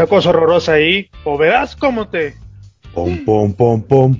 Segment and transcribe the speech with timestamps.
[0.00, 2.34] esa cosa horrorosa ahí, o verás cómo te...
[2.94, 4.16] Pom, pom, pom, pom.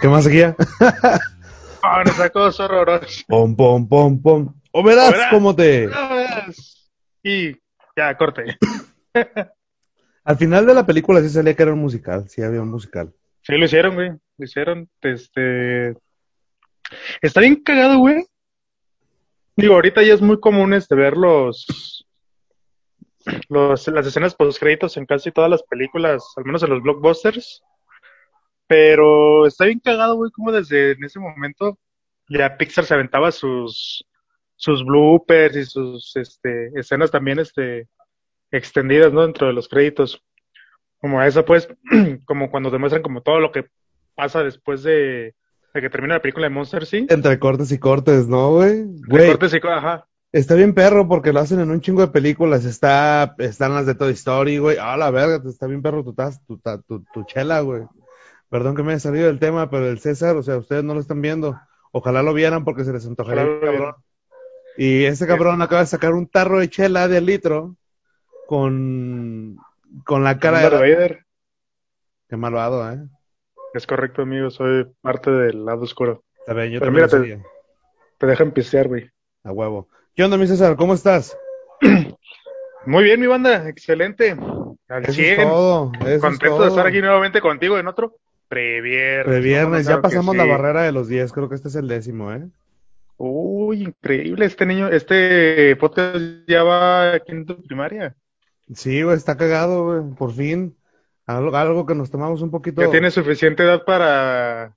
[0.00, 0.56] ¿Qué más seguía?
[0.56, 3.22] Con esa cosa horrorosa.
[3.28, 4.52] Pom, pom, pom, pom.
[4.72, 5.30] O verás, verás.
[5.30, 5.86] cómo te...
[5.86, 6.90] Verás.
[7.22, 7.52] Y
[7.96, 8.58] ya, corte.
[10.24, 13.12] Al final de la película sí salía que era un musical, sí había un musical.
[13.42, 14.10] Sí, lo hicieron, güey.
[14.10, 14.88] Lo hicieron.
[15.02, 15.94] Este.
[17.22, 18.24] Está bien cagado, güey.
[19.54, 21.93] Digo, ahorita ya es muy común este ver los,
[23.48, 27.62] los las escenas post créditos en casi todas las películas, al menos en los blockbusters.
[28.66, 31.78] Pero está bien cagado, güey, como desde en ese momento
[32.28, 34.04] ya Pixar se aventaba sus
[34.56, 37.88] sus bloopers y sus este escenas también este
[38.50, 39.22] extendidas, ¿no?
[39.22, 40.22] Dentro de los créditos.
[41.00, 41.68] Como esa, pues,
[42.24, 43.66] como cuando demuestran como todo lo que
[44.14, 45.34] pasa después de,
[45.74, 47.06] de que termina la película de Monster, ¿sí?
[47.10, 48.84] Entre cortes y cortes, ¿no, güey?
[49.06, 50.06] Güey, Recortes y co- ajá.
[50.38, 52.64] Está bien perro porque lo hacen en un chingo de películas.
[52.64, 54.76] Está, están las de Toy Story, güey.
[54.80, 57.82] Ah, la verga, está bien perro tu, tas- tu, ta- tu, tu chela, güey.
[58.50, 61.00] Perdón que me haya salido del tema, pero el César, o sea, ustedes no lo
[61.00, 61.58] están viendo.
[61.92, 63.94] Ojalá lo vieran porque se les antojaría un cabrón.
[64.76, 67.76] Y este cabrón acaba de sacar un tarro de chela de litro
[68.46, 69.56] con,
[70.04, 70.68] con la cara de...
[70.68, 71.24] Vader.
[72.28, 72.98] Qué malvado, ¿eh?
[73.74, 76.24] Es correcto, amigo, soy parte del lado oscuro.
[76.38, 77.48] Está bien, yo Pero también mira, lo te-.
[78.18, 79.10] Te dejan pistear, güey.
[79.44, 79.88] A huevo.
[80.16, 80.76] ¿Qué onda, mi César?
[80.76, 81.36] ¿Cómo estás?
[82.86, 84.36] Muy bien, mi banda, excelente.
[84.88, 85.42] Al Eso es 100.
[85.48, 85.92] todo.
[85.98, 86.62] Eso es Contento todo.
[86.62, 89.26] de estar aquí nuevamente contigo en otro previernes.
[89.26, 90.38] Previernes, ya pasamos sí.
[90.38, 92.46] la barrera de los 10, creo que este es el décimo, ¿eh?
[93.16, 98.14] Uy, increíble este niño, este podcast ya va a quinto de primaria.
[98.72, 100.76] Sí, güey, está cagado, güey, por fin.
[101.26, 102.82] Algo, algo que nos tomamos un poquito.
[102.82, 104.76] Ya tiene suficiente edad para...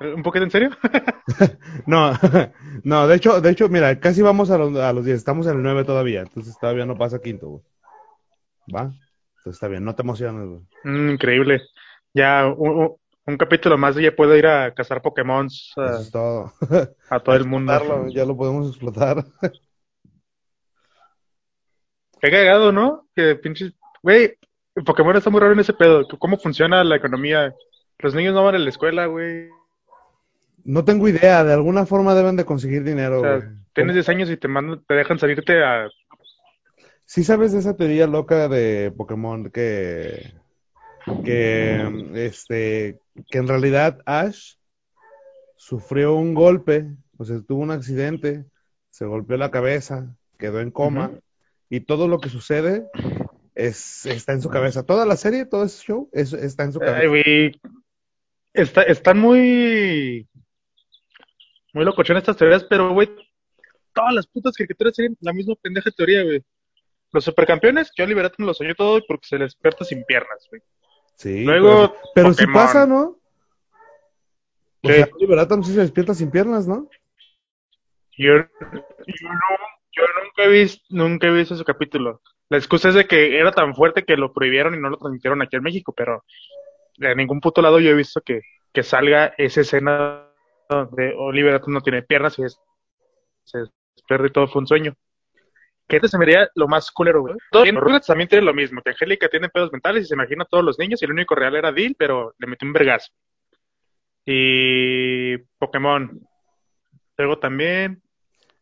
[0.00, 0.70] ¿Un poquito en serio?
[1.86, 2.12] No,
[2.84, 5.56] no, de hecho, de hecho, mira, casi vamos a los, a los 10, estamos en
[5.56, 7.62] el 9 todavía, entonces todavía no pasa quinto, güey.
[8.74, 8.82] ¿Va?
[8.82, 10.60] Entonces está bien, no te emociones, güey.
[10.84, 11.62] Mm, increíble.
[12.12, 12.96] Ya un,
[13.26, 16.52] un- capítulo más y ya puedo ir a cazar Pokémon Eso a, es todo.
[17.10, 17.72] a todo el mundo.
[17.72, 19.24] Explotarlo, ya lo podemos explotar.
[22.20, 23.06] Qué cagado, ¿no?
[23.14, 23.72] Que pinches...
[24.02, 24.36] Güey,
[24.84, 26.06] Pokémon está muy raro en ese pedo.
[26.18, 27.54] ¿Cómo funciona la economía?
[27.98, 29.48] Los niños no van a la escuela, güey.
[30.64, 33.48] No tengo idea, de alguna forma deben de conseguir dinero, O sea, güey.
[33.74, 35.88] tienes 10 años y te mandan, te dejan salirte a...
[37.04, 40.32] Sí sabes de esa teoría loca de Pokémon que,
[41.24, 42.98] que, este,
[43.30, 44.54] que en realidad Ash
[45.56, 46.86] sufrió un golpe,
[47.18, 48.44] o sea, tuvo un accidente,
[48.90, 51.10] se golpeó la cabeza, quedó en coma,
[51.68, 52.86] y todo lo que sucede
[53.54, 54.84] es, está en su cabeza.
[54.84, 57.08] Toda la serie, todo ese show, es- está en su Ay, cabeza.
[57.08, 57.60] güey.
[58.54, 60.26] Está, están muy...
[61.74, 63.10] Muy locochones estas teorías, pero, güey,
[63.92, 66.42] todas las putas caricaturas tienen la misma pendeja teoría, güey.
[67.12, 70.62] Los supercampeones, yo Liberato me lo soñó todo porque se les despierta sin piernas, güey.
[71.16, 72.54] Sí, Luego, pero, Pokémon.
[72.54, 73.18] pasa, ¿no?
[74.82, 75.08] O sea,
[75.62, 76.88] sí se despierta sin piernas, ¿no?
[78.16, 78.38] Yo, yo,
[79.28, 79.58] no-
[79.92, 82.20] yo nunca he visto, nunca he visto ese capítulo.
[82.50, 85.40] La excusa es de que era tan fuerte que lo prohibieron y no lo transmitieron
[85.42, 86.24] aquí en México, pero
[86.98, 88.42] de ningún puto lado yo he visto que,
[88.72, 90.23] que salga esa escena
[90.68, 92.58] de Oliver Atom no tiene piernas y es-
[93.44, 94.94] se y todo fue un sueño.
[95.86, 97.34] Que este se me haría lo más culero, güey.
[97.50, 100.44] Todos los Rugrats también tienen lo mismo, que Angélica tiene pedos mentales y se imagina
[100.44, 103.12] a todos los niños y el único real era Dil, pero le metió un vergazo.
[104.24, 106.20] Y Pokémon.
[107.16, 108.02] Luego también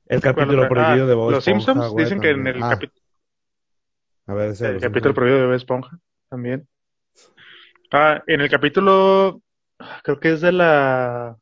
[0.07, 2.77] El capítulo prohibido ah, de Bob Los Esponja, Simpsons güey, dicen que en el, Ah,
[2.79, 2.93] capi-
[4.27, 5.15] a ver, ese el los capítulo Simpsons.
[5.15, 5.99] prohibido de Bob Esponja
[6.29, 6.69] también.
[7.93, 9.41] Ah, en el capítulo,
[10.03, 11.37] creo que es de la...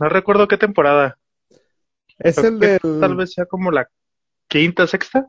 [0.00, 1.18] No recuerdo qué temporada.
[2.18, 3.88] Es Creo el que del, Tal vez sea como la
[4.48, 5.28] quinta, sexta.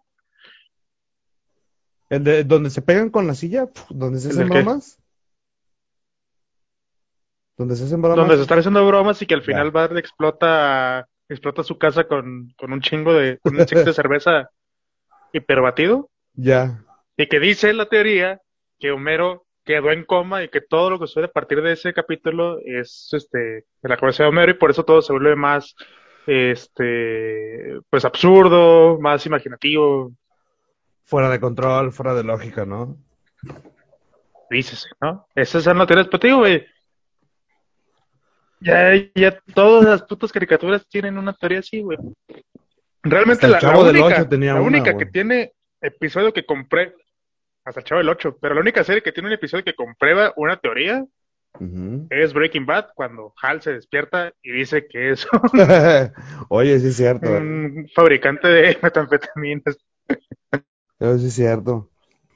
[2.09, 4.99] el de donde se pegan con la silla, donde se ¿El hacen bromas.
[7.58, 8.17] Donde se hacen bromas.
[8.17, 12.53] Donde se están haciendo bromas y que al final Bart explota, explota su casa con,
[12.58, 14.49] con un chingo de, con un six de cerveza
[15.32, 16.09] hiperbatido.
[16.34, 16.84] Ya.
[17.17, 18.41] Y que dice la teoría
[18.79, 21.94] que Homero quedó en coma y que todo lo que sucede a partir de ese
[21.94, 25.76] capítulo es este de la cabeza de Homero y por eso todo se vuelve más
[26.28, 30.12] este pues absurdo, más imaginativo,
[31.06, 32.98] Fuera de control, fuera de lógica, ¿no?
[34.50, 35.28] dícese, ¿no?
[35.36, 36.66] Esas son las teorías, pero digo, güey,
[38.60, 41.98] ya, ya todas las putas caricaturas tienen una teoría así, güey.
[43.02, 46.96] Realmente la, única, tenía la una, única que tiene episodio que compré,
[47.66, 50.34] hasta el Chavo del 8, pero la única serie que tiene un episodio que comprueba
[50.36, 51.06] una teoría.
[52.10, 55.28] Es Breaking Bad cuando Hal se despierta y dice que es
[56.50, 57.30] Oye, sí es cierto.
[57.30, 59.78] un fabricante de metanfetaminas.
[61.00, 61.90] Eso sí es cierto.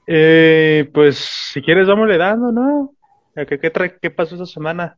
[0.05, 2.93] Eh, pues si quieres, vámonos dando, ¿no?
[3.35, 3.71] ¿Qué, qué,
[4.01, 4.97] qué pasó esta semana?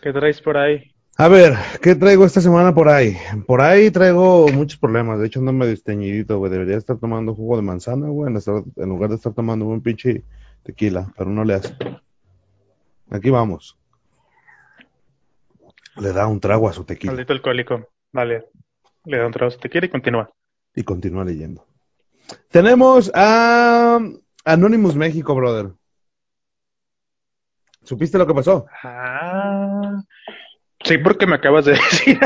[0.00, 0.91] ¿Qué traes por ahí?
[1.22, 3.16] A ver, ¿qué traigo esta semana por ahí?
[3.46, 5.20] Por ahí traigo muchos problemas.
[5.20, 6.50] De hecho, ando medio esteñidito, güey.
[6.50, 9.80] Debería estar tomando jugo de manzana, güey, en, estar- en lugar de estar tomando un
[9.80, 10.24] pinche
[10.64, 11.76] tequila, pero no le hace.
[13.08, 13.78] Aquí vamos.
[15.96, 17.88] Le da un trago a su tequila Maldito alcohólico.
[18.10, 18.46] Vale.
[19.04, 20.28] Le da un trago si te quiere y continúa.
[20.74, 21.64] y continúa leyendo.
[22.50, 24.00] Tenemos a
[24.44, 25.70] Anonymous México, brother.
[27.84, 28.66] ¿Supiste lo que pasó?
[28.82, 29.21] Ah.
[30.84, 32.20] Sí, porque me acabas de decir.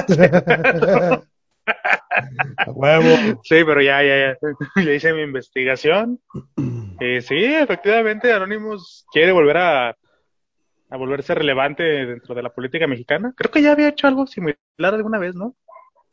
[1.67, 3.41] A huevo.
[3.43, 4.83] Sí, pero ya, ya, ya.
[4.83, 6.21] Ya hice mi investigación.
[6.99, 13.35] Eh, sí, efectivamente, Anonymous quiere volver a, a volverse relevante dentro de la política mexicana.
[13.37, 15.55] Creo que ya había hecho algo similar alguna vez, ¿no?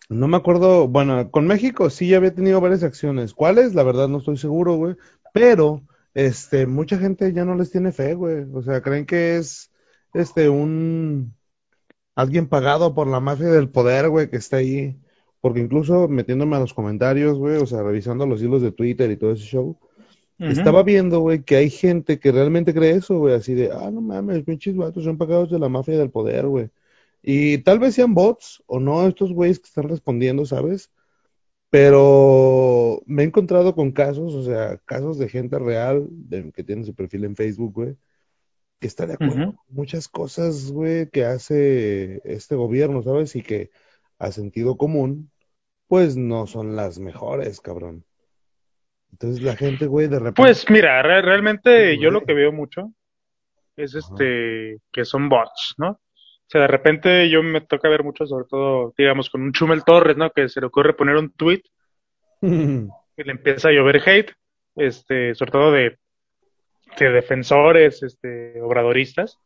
[0.10, 3.34] No me acuerdo, bueno, con México sí ya había tenido varias acciones.
[3.34, 3.74] ¿Cuáles?
[3.76, 4.96] La verdad no estoy seguro, güey.
[5.34, 8.46] Pero, este, mucha gente ya no les tiene fe, güey.
[8.54, 9.72] O sea, creen que es,
[10.14, 11.34] este, un,
[12.16, 14.96] alguien pagado por la mafia del poder, güey, que está ahí.
[15.42, 19.18] Porque incluso metiéndome a los comentarios, güey, o sea, revisando los hilos de Twitter y
[19.18, 19.78] todo ese show,
[20.52, 24.02] estaba viendo, güey, que hay gente que realmente cree eso, güey, así de, ah, no
[24.02, 26.70] mames, pinches vatos son pagados de la mafia del poder, güey.
[27.22, 30.92] Y tal vez sean bots o no estos güeyes que están respondiendo, ¿sabes?
[31.70, 36.84] Pero me he encontrado con casos, o sea, casos de gente real de- que tiene
[36.86, 37.98] su perfil en Facebook, güey,
[38.88, 43.36] está de acuerdo con muchas cosas, güey, que hace este gobierno, ¿sabes?
[43.36, 43.72] Y que
[44.20, 45.32] a sentido común,
[45.88, 48.06] pues no son las mejores, cabrón.
[49.12, 50.42] Entonces la gente, güey, de repente...
[50.42, 52.92] Pues mira, re- realmente Sí, yo lo que veo mucho
[53.76, 55.90] es este que son bots, ¿no?
[55.92, 59.84] O sea, de repente yo me toca ver mucho, sobre todo, digamos, con un Chumel
[59.84, 60.30] Torres, ¿no?
[60.32, 61.62] Que se le ocurre poner un tweet
[62.42, 64.34] y le empieza a llover hate,
[64.76, 65.98] este, sobre todo de,
[67.00, 69.38] de defensores, este, obradoristas.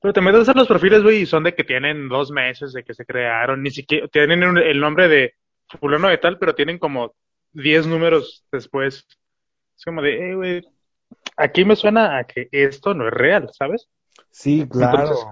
[0.00, 2.84] Pero te metes a los perfiles, güey, y son de que tienen dos meses de
[2.84, 5.34] que se crearon, ni siquiera tienen un- el nombre de
[5.80, 7.14] fulano de tal, pero tienen como
[7.52, 9.06] 10 números después.
[9.76, 10.62] Es como de, eh, güey,
[11.36, 13.88] aquí me suena a que esto no es real, ¿sabes?
[14.30, 15.00] Sí, claro.
[15.00, 15.26] Entonces,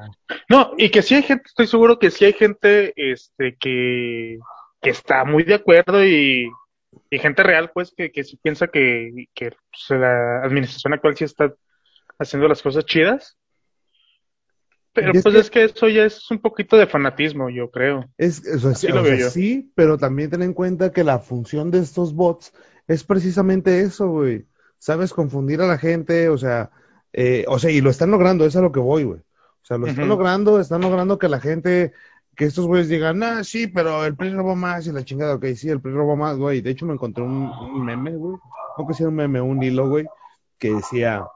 [0.48, 4.38] No, y que sí hay gente, estoy seguro que sí hay gente, este, que,
[4.80, 6.50] que está muy de acuerdo y,
[7.14, 11.24] y gente real, pues, que, que sí piensa que, que pues, la administración actual sí
[11.24, 11.52] está
[12.18, 13.36] haciendo las cosas chidas.
[14.92, 18.08] Pero es pues que- es que eso ya es un poquito de fanatismo, yo creo.
[18.16, 19.30] Es, o sea, Así sí, lo o veo sea, yo.
[19.30, 22.52] sí, pero también ten en cuenta que la función de estos bots
[22.86, 24.46] es precisamente eso, güey.
[24.78, 26.70] Sabes, confundir a la gente, o sea,
[27.12, 29.20] eh, o sea, y lo están logrando, es a lo que voy, güey.
[29.20, 31.92] O sea, lo están logrando, están logrando que la gente,
[32.36, 35.46] que estos güeyes digan, ah, sí, pero el PRI robó más y la chingada, ok,
[35.56, 36.60] sí, el PRI robó más, güey.
[36.60, 38.36] De hecho, me encontré un, un meme, güey,
[38.78, 40.06] no que sea un meme, un hilo, güey,
[40.58, 41.26] que decía,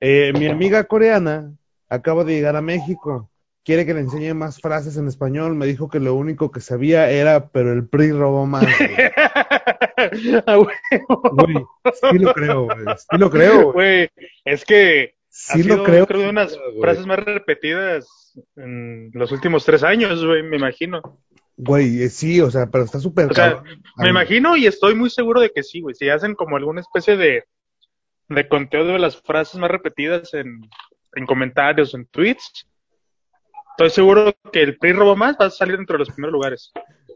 [0.00, 1.52] eh, mi amiga coreana
[1.88, 3.30] acaba de llegar a México
[3.68, 5.54] quiere que le enseñe más frases en español.
[5.54, 8.64] Me dijo que lo único que sabía era, pero el PRI robó más.
[8.64, 9.08] güey.
[11.32, 11.56] Güey,
[12.00, 12.78] sí lo creo, güey.
[12.96, 14.08] Sí lo creo, güey.
[14.44, 15.12] Es que
[15.50, 16.06] ha Sí sido, lo creo.
[16.06, 21.00] creo, de unas frases más repetidas en los últimos tres años, güey, me imagino.
[21.56, 23.62] Güey, eh, sí, o sea, pero está súper O sea.
[23.96, 25.94] Me imagino y estoy muy seguro de que sí, güey.
[25.94, 27.44] Si hacen como alguna especie de,
[28.28, 30.60] de conteo de las frases más repetidas en,
[31.14, 32.68] en comentarios, en tweets,
[33.72, 36.72] estoy seguro que el PRI robó más va a salir dentro de los primeros lugares.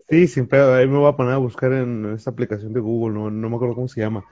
[0.09, 0.75] Sí, sin pedo.
[0.75, 3.57] Ahí me voy a poner a buscar en esta aplicación de Google, no, no me
[3.57, 4.25] acuerdo cómo se llama.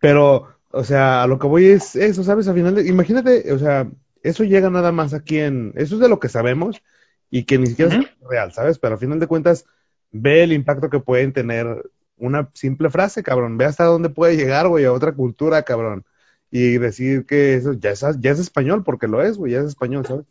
[0.00, 2.48] Pero, o sea, a lo que voy es eso, ¿sabes?
[2.48, 3.88] Al final, de- imagínate, o sea,
[4.22, 6.82] eso llega nada más aquí en, eso es de lo que sabemos
[7.30, 8.78] y que ni siquiera es real, ¿sabes?
[8.78, 9.66] Pero al final de cuentas,
[10.10, 13.58] ve el impacto que pueden tener una simple frase, cabrón.
[13.58, 16.04] Ve hasta dónde puede llegar, güey, a otra cultura, cabrón.
[16.50, 19.66] Y decir que eso ya es, ya es español, porque lo es, güey, ya es
[19.66, 20.26] español, ¿sabes?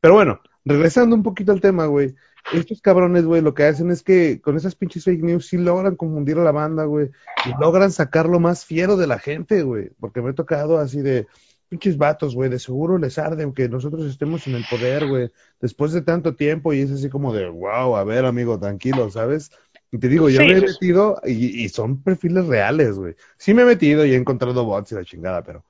[0.00, 2.14] Pero bueno, regresando un poquito al tema, güey.
[2.52, 5.94] Estos cabrones, güey, lo que hacen es que con esas pinches fake news sí logran
[5.94, 7.10] confundir a la banda, güey.
[7.46, 9.90] Y logran sacar lo más fiero de la gente, güey.
[10.00, 11.26] Porque me he tocado así de
[11.70, 12.50] pinches vatos, güey.
[12.50, 15.30] De seguro les arde que nosotros estemos en el poder, güey.
[15.60, 19.50] Después de tanto tiempo y es así como de, wow, a ver, amigo, tranquilo, ¿sabes?
[19.92, 23.16] Y te digo, yo Sí, me he metido y, y son perfiles reales, güey.
[23.38, 25.64] Sí me he metido y he encontrado bots y la chingada, pero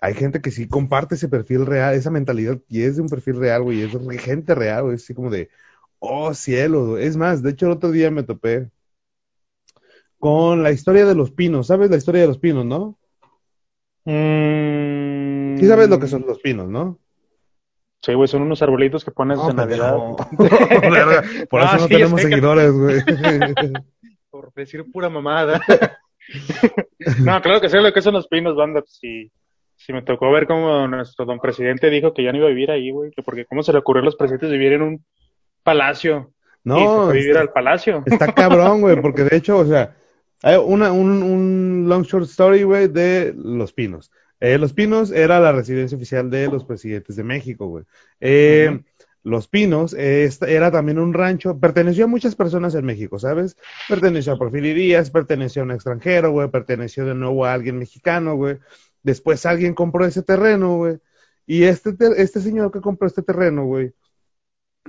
[0.00, 3.36] hay gente que sí comparte ese perfil real, esa mentalidad, y es de un perfil
[3.36, 5.50] real, güey, es de gente real, güey, así como de,
[6.00, 8.70] oh cielo, es más, de hecho el otro día me topé
[10.18, 12.98] con la historia de los pinos, ¿sabes la historia de los pinos, no?
[14.04, 16.98] Mm, Sí sabes lo que son los pinos, ¿no?
[18.04, 19.96] Sí, güey, son unos arbolitos que pones No, en Navidad.
[20.38, 23.00] Verga, Por No, eso no sí, tenemos que- seguidores, güey.
[24.30, 25.60] Por decir pura mamada.
[27.24, 28.80] no, claro que sé lo que son los pinos, banda.
[28.80, 29.30] pues, Sí,
[29.76, 32.70] sí me tocó ver cómo nuestro don presidente dijo que ya no iba a vivir
[32.70, 33.10] ahí, güey.
[33.12, 35.04] que Porque cómo se le ocurrió a los presidentes vivir en un
[35.62, 36.32] palacio.
[36.64, 38.02] y se No, fue a vivir está, al palacio.
[38.06, 39.94] está cabrón, güey, porque de hecho, o sea,
[40.42, 44.10] hay una, un, un long short story, güey, de Los Pinos.
[44.40, 47.84] Eh, Los Pinos era la residencia oficial de los presidentes de México, güey.
[48.20, 48.80] Eh.
[49.24, 53.56] Los Pinos eh, era también un rancho, perteneció a muchas personas en México, ¿sabes?
[53.88, 58.34] Perteneció a Porfirio Díaz, perteneció a un extranjero, güey, perteneció de nuevo a alguien mexicano,
[58.34, 58.58] güey.
[59.04, 60.98] Después alguien compró ese terreno, güey.
[61.46, 63.92] Y este, te- este señor que compró este terreno, güey,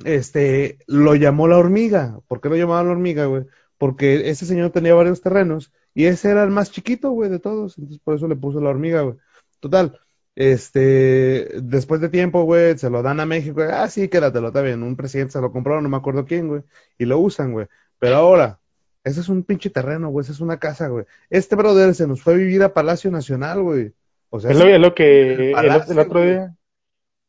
[0.03, 2.19] este, lo llamó la hormiga.
[2.27, 3.43] ¿Por qué lo llamaba la hormiga, güey?
[3.84, 7.78] Porque ese señor tenía varios terrenos y ese era el más chiquito, güey, de todos.
[7.78, 9.18] Entonces por eso le puso la hormiga, güey.
[9.60, 10.00] Total,
[10.38, 13.62] este, después de tiempo, güey, se lo dan a México.
[13.62, 14.84] Ah, sí, quédatelo, está bien.
[14.84, 16.62] Un presidente se lo compró, no me acuerdo quién, güey,
[16.98, 17.68] y lo usan, güey.
[18.00, 18.62] Pero ahora,
[19.04, 21.04] ese es un pinche terreno, güey, esa es una casa, güey.
[21.30, 23.92] Este brother se nos fue a vivir a Palacio Nacional, güey.
[24.30, 26.56] O sea, Es lo, es lo que el, palacio, el otro día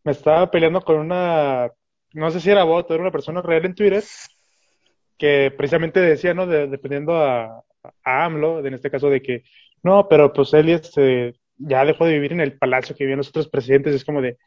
[0.05, 1.69] me estaba peleando con una,
[2.13, 4.05] no sé si era bot era una persona real en Twitter,
[5.19, 6.47] que precisamente decía, ¿no?
[6.47, 7.63] De- dependiendo a,
[8.05, 9.45] a AMLO, en este caso de que,
[9.83, 13.29] no, pero pues él este, ya dejó de vivir en el palacio que vivían los
[13.29, 14.39] otros presidentes, es como de,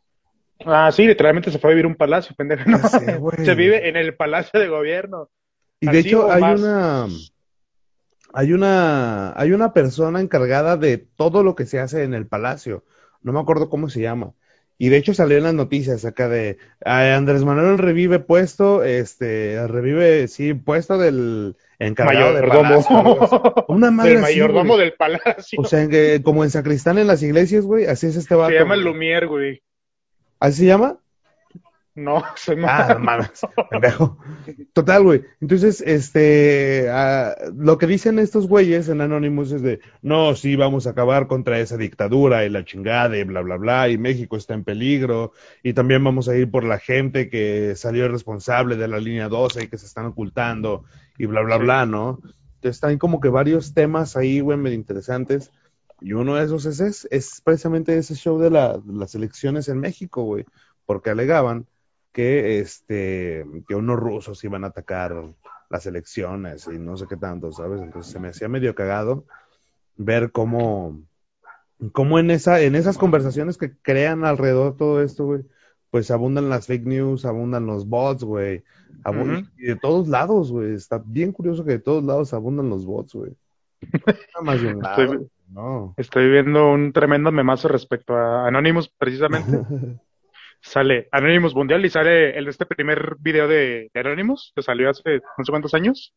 [0.65, 2.79] ah, sí, literalmente se fue a vivir un palacio, pendejo, no,
[3.43, 5.29] se vive en el palacio de gobierno.
[5.79, 6.59] Y de hecho hay más.
[6.59, 7.07] una
[8.33, 12.83] hay una hay una persona encargada de todo lo que se hace en el palacio.
[13.21, 14.33] No me acuerdo cómo se llama.
[14.79, 20.27] Y de hecho salió en las noticias acá de Andrés Manuel revive puesto, este, revive,
[20.27, 22.95] sí, puesto del encargado de palacio.
[22.95, 23.65] Mayordomo.
[23.69, 25.59] Una madre Del mayordomo del palacio.
[25.59, 28.51] O sea, en que- como en Sacristán en las iglesias, güey, así es este vato.
[28.51, 28.75] se llama.
[28.75, 29.63] Lumière, güey.
[30.39, 30.99] ¿Así se llama?
[31.97, 34.19] No, se Ah, mames, pendejo.
[34.73, 35.23] Total, güey.
[35.41, 40.85] Entonces, este, ah, lo que dicen estos güeyes en Anonymous es de, no, sí, vamos
[40.85, 44.53] a acabar contra esa dictadura y la chingada y bla, bla, bla, y México está
[44.53, 48.99] en peligro, y también vamos a ir por la gente que salió responsable de la
[48.99, 50.83] línea 12 y que se están ocultando,
[51.17, 52.19] y bla, bla, bla, ¿no?
[52.21, 55.51] Entonces, están como que varios temas ahí, güey, medio interesantes.
[55.99, 59.67] Y uno de esos es, es, es precisamente ese show de, la- de las elecciones
[59.67, 60.45] en México, güey,
[60.85, 61.65] porque alegaban
[62.17, 65.15] que este que unos rusos iban a atacar
[65.69, 67.79] las elecciones y no sé qué tanto, ¿sabes?
[67.81, 69.25] Entonces se me hacía medio cagado
[69.97, 70.99] ver cómo
[71.91, 75.41] cómo en esa en esas conversaciones que crean alrededor de todo esto, güey,
[75.91, 78.63] pues abundan las fake news, abundan los bots, güey,
[79.57, 83.13] y de todos lados, güey, está bien curioso que de todos lados abundan los bots,
[83.13, 83.31] güey.
[84.33, 85.93] Nada más de un lado, Estoy- no.
[85.97, 89.59] Estoy viendo un tremendo memazo respecto a Anonymous, precisamente.
[90.61, 95.21] Sale Anonymous Mundial y sale el este primer video de, de Anonymous, que salió hace
[95.37, 96.13] no sé cuántos años,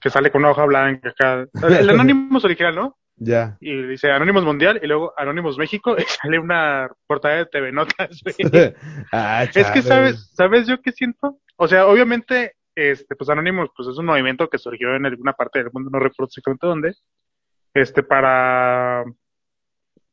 [0.00, 1.46] que sale con una hoja blanca acá.
[1.80, 2.96] El Anonymous original, ¿no?
[3.16, 3.56] Ya.
[3.60, 8.20] Y dice Anonymous Mundial y luego Anonymous México y sale una portada de TV Notas.
[9.12, 11.38] Ah, Es que sabes, ¿sabes yo qué siento?
[11.56, 15.60] O sea, obviamente, este, pues Anonymous, pues es un movimiento que surgió en alguna parte
[15.60, 16.94] del mundo, no recuerdo exactamente dónde,
[17.72, 19.04] este, para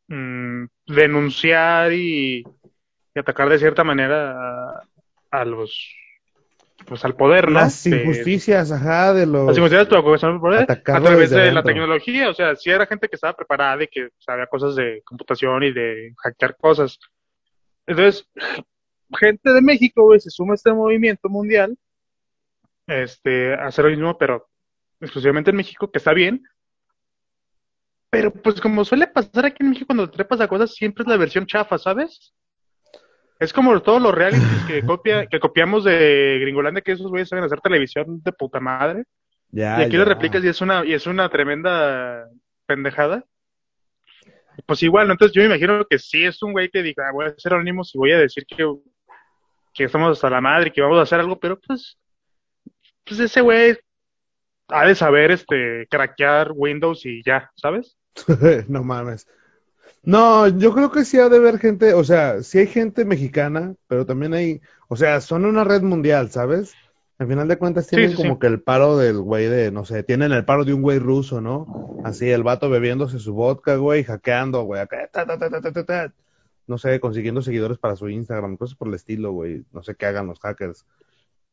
[0.08, 2.44] mm, denunciar y,
[3.15, 4.32] y atacar de cierta manera
[4.79, 4.84] a,
[5.32, 5.96] a los,
[6.86, 7.60] pues al poder, ¿no?
[7.60, 9.48] Las De- injusticias, ajá, de los...
[9.48, 13.15] las injusticias de poder a través de la tecnología, o sea, si era gente que
[13.15, 16.98] estaba preparada y que sabía cosas de computación y de hackear cosas.
[17.86, 18.27] Entonces,
[19.20, 21.77] gente de México, güey, se suma a este movimiento mundial,
[22.88, 24.48] este, a hacer lo mismo, pero
[25.00, 26.43] exclusivamente en México, que está bien.
[28.10, 31.08] Pero pues como suele pasar aquí en México cuando te trepas a cosas, siempre es
[31.08, 32.34] la versión chafa, ¿sabes?
[33.43, 37.43] Es como todos los realities que copia, que copiamos de Gringolandia, que esos güeyes saben
[37.45, 39.03] hacer televisión de puta madre.
[39.51, 40.00] Ya, Y aquí ya.
[40.00, 42.27] lo replicas y es una, y es una tremenda
[42.65, 43.23] pendejada.
[44.65, 45.13] Pues igual, ¿no?
[45.13, 47.53] entonces yo me imagino que sí es un güey que diga, "Ah, voy a ser
[47.53, 48.65] anónimos y voy a decir que,
[49.73, 51.97] que estamos hasta la madre y que vamos a hacer algo, pero pues,
[53.03, 53.77] pues ese güey
[54.67, 57.97] ha de saber este craquear Windows y ya, ¿sabes?
[58.69, 59.27] no mames.
[60.03, 63.75] No, yo creo que sí ha de haber gente, o sea, sí hay gente mexicana,
[63.88, 66.74] pero también hay, o sea, son una red mundial, ¿sabes?
[67.19, 68.39] Al final de cuentas tienen sí, como sí.
[68.41, 71.39] que el paro del güey de, no sé, tienen el paro de un güey ruso,
[71.39, 72.01] ¿no?
[72.03, 75.72] Así, el vato bebiéndose su vodka, güey, hackeando, güey, acá, ta, ta, ta, ta, ta,
[75.72, 76.13] ta, ta.
[76.67, 80.05] no sé, consiguiendo seguidores para su Instagram, cosas por el estilo, güey, no sé qué
[80.05, 80.86] hagan los hackers.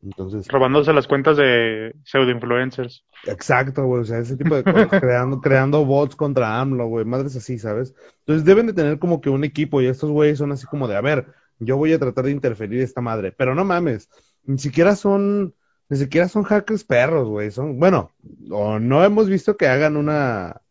[0.03, 3.05] Entonces, Robándose las cuentas de pseudo-influencers.
[3.27, 7.37] Exacto, güey, o sea, ese tipo de cosas, creando, creando bots contra AMLO, güey, madres
[7.37, 7.95] así, ¿sabes?
[8.21, 10.97] Entonces deben de tener como que un equipo y estos güeyes son así como de,
[10.97, 11.27] a ver,
[11.59, 13.33] yo voy a tratar de interferir esta madre.
[13.33, 14.09] Pero no mames,
[14.45, 15.55] ni siquiera son,
[15.89, 17.51] ni siquiera son hackers perros, güey.
[17.51, 18.13] Son, bueno,
[18.51, 20.63] o no hemos visto que hagan una,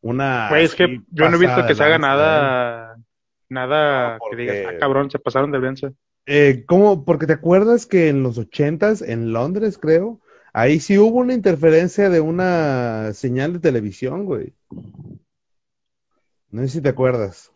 [0.00, 0.48] una.
[0.48, 2.16] Güey, es que yo no he visto que se haga lanza, ¿eh?
[2.16, 2.96] nada,
[3.50, 5.92] nada No, que digas, ah, cabrón, se pasaron de venza.
[6.30, 7.06] Eh, ¿cómo?
[7.06, 10.20] Porque te acuerdas que en los ochentas, en Londres, creo,
[10.52, 14.52] ahí sí hubo una interferencia de una señal de televisión, güey.
[16.50, 17.50] No sé si te acuerdas.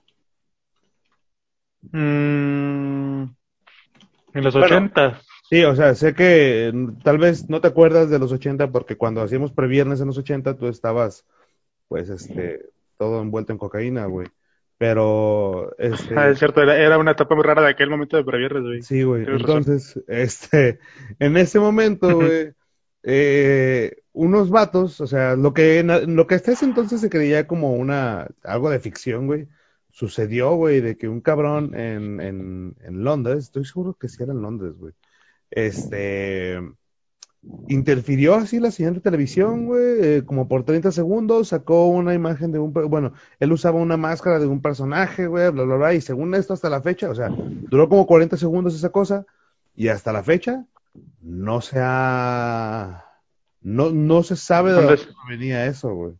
[1.82, 3.24] Mm,
[4.32, 4.76] en los Bueno.
[4.76, 5.20] 80.
[5.50, 6.72] Sí, o sea, sé que eh,
[7.04, 10.56] tal vez no te acuerdas de los 80 porque cuando hacíamos previernes en los 80
[10.56, 11.26] tú estabas,
[11.88, 14.28] pues, este, todo envuelto en cocaína, güey.
[14.82, 18.24] Pero, este, Ah, es cierto, era, era una etapa muy rara de aquel momento de
[18.24, 18.82] previernes, güey.
[18.82, 19.24] sí, güey.
[19.24, 19.58] razón.
[19.58, 20.80] Entonces, este,
[21.20, 22.52] en ese momento, güey,
[23.04, 27.46] eh, unos vatos, o sea, lo que, en- lo que hasta ese entonces se creía
[27.46, 29.46] como una, algo de ficción, güey.
[29.92, 34.32] Sucedió, güey, de que un cabrón en, en, en Londres, estoy seguro que sí era
[34.32, 34.94] en Londres, güey.
[35.50, 36.58] Este,
[37.68, 42.52] interfirió así la señal de televisión, güey, eh, como por 30 segundos, sacó una imagen
[42.52, 46.00] de un, bueno, él usaba una máscara de un personaje, güey, bla, bla, bla, y
[46.00, 49.26] según esto hasta la fecha, o sea, duró como 40 segundos esa cosa,
[49.74, 50.64] y hasta la fecha
[51.20, 53.04] no se ha,
[53.60, 56.14] no, no se sabe de ¿Dónde venía eso, güey.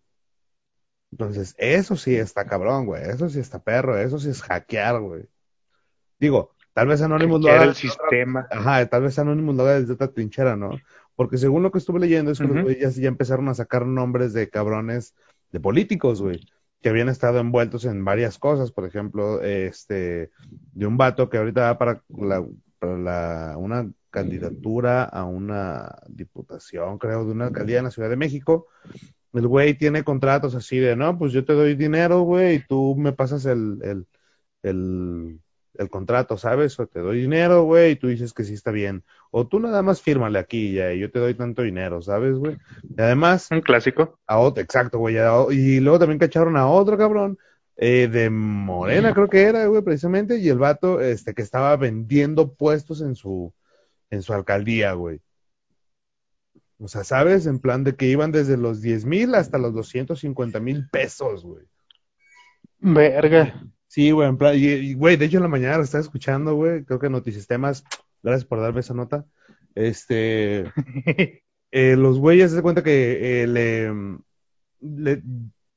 [1.12, 5.26] Entonces, eso sí está cabrón, güey, eso sí está perro, eso sí es hackear, güey.
[6.18, 8.46] Digo, tal vez Anonymous lo haga el sistema.
[8.50, 10.78] Ajá, tal vez Anonymous lo haga desde otra trinchera, ¿no?
[11.16, 12.64] Porque según lo que estuve leyendo es que los Ujú.
[12.64, 15.14] güeyes ya, ya empezaron a sacar nombres de cabrones,
[15.50, 16.40] de políticos, güey,
[16.80, 20.30] que habían estado envueltos en varias cosas, por ejemplo, este,
[20.72, 22.44] de un vato que ahorita va para la,
[22.78, 28.16] para la, una candidatura a una diputación, creo, de una alcaldía en la Ciudad de
[28.16, 28.66] México.
[29.32, 32.94] El güey tiene contratos así de, no, pues yo te doy dinero, güey, y tú
[32.96, 34.06] me pasas el, el,
[34.62, 35.40] el,
[35.74, 36.78] el contrato, ¿sabes?
[36.80, 39.04] O te doy dinero, güey, y tú dices que sí está bien.
[39.34, 42.58] O tú nada más fírmale aquí ya, y yo te doy tanto dinero, ¿sabes, güey?
[42.82, 44.18] Y además, Un clásico.
[44.26, 45.16] a otro, exacto, güey.
[45.52, 47.38] y luego también cacharon a otro cabrón
[47.76, 52.52] eh, de Morena, creo que era, güey, precisamente, y el vato este, que estaba vendiendo
[52.52, 53.54] puestos en su,
[54.10, 55.20] en su alcaldía, güey.
[56.78, 57.46] O sea, ¿sabes?
[57.46, 61.64] En plan de que iban desde los 10 mil hasta los 250 mil pesos, güey.
[62.80, 63.64] Verga.
[63.86, 66.54] Sí, güey, en plan, y, y, güey, de hecho en la mañana lo estaba escuchando,
[66.54, 67.84] güey, creo que Noticistemas,
[68.22, 69.26] gracias por darme esa nota.
[69.74, 70.64] Este,
[71.70, 73.90] eh, los güeyes se cuenta que eh, le,
[74.80, 75.22] le-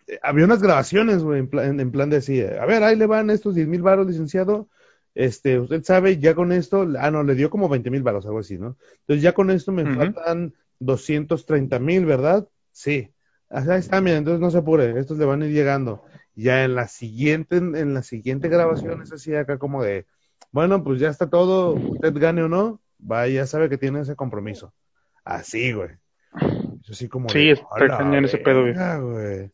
[0.08, 3.06] eh, había unas grabaciones, güey, en plan, en plan de así, a ver, ahí le
[3.08, 4.70] van estos 10 mil varos, licenciado,
[5.14, 8.40] este, usted sabe, ya con esto, ah, no, le dio como 20 mil varos, algo
[8.40, 8.78] así, ¿no?
[9.02, 9.94] Entonces ya con esto me Ujú.
[10.14, 12.48] faltan 230 mil, ¿verdad?
[12.72, 13.12] Sí.
[13.50, 16.04] Ajá, Ahí está, miren, entonces no se apure, estos le van a ir llegando.
[16.36, 20.06] Ya en la siguiente, en la siguiente grabación es así acá como de,
[20.56, 22.80] bueno, pues ya está todo, usted gane o no,
[23.12, 24.74] va, ya sabe que tiene ese compromiso.
[25.26, 25.90] Así, güey.
[26.82, 29.52] Es así como Sí, de, está "A la cañón ese pedo, güey".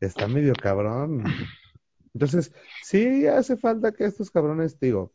[0.00, 1.22] Está medio cabrón.
[2.14, 5.12] Entonces, sí hace falta que estos cabrones, digo,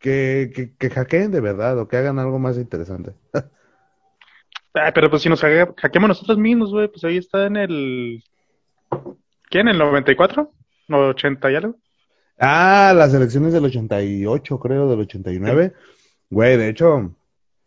[0.00, 3.14] que, que, que hackeen de verdad o que hagan algo más interesante.
[4.94, 8.24] Pero pues si nos hacke- hackeamos nosotros mismos, güey, pues ahí está en el...
[9.48, 9.68] ¿Quién?
[9.68, 10.52] ¿El 94?
[10.90, 11.76] ¿O 80 y algo?
[12.38, 15.72] Ah, las elecciones del 88, creo, del 89.
[16.30, 17.14] Güey, de hecho,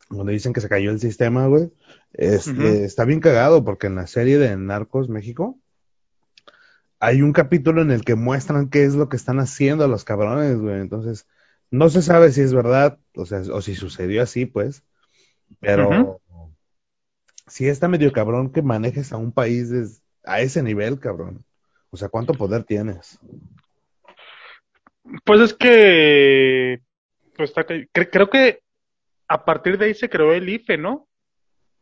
[0.10, 1.72] donde dicen que se cayó el sistema, güey,
[2.14, 5.58] este, está bien cagado porque en la serie de Narcos México
[7.00, 10.58] hay un capítulo en el que muestran qué es lo que están haciendo los cabrones,
[10.60, 10.82] güey.
[10.82, 11.28] Entonces,
[11.72, 14.84] no se sabe si es verdad, o sea, o si sucedió así, pues,
[15.60, 15.90] pero
[17.48, 21.46] sí está medio cabrón que manejes a un país des- a ese nivel, cabrón.
[21.92, 23.18] O sea, ¿cuánto poder tienes?
[25.26, 26.80] Pues es que...
[27.36, 27.64] Pues está...
[27.64, 28.60] ca- cre- creo que
[29.28, 31.08] a partir de ahí se creó el IFE, ¿no?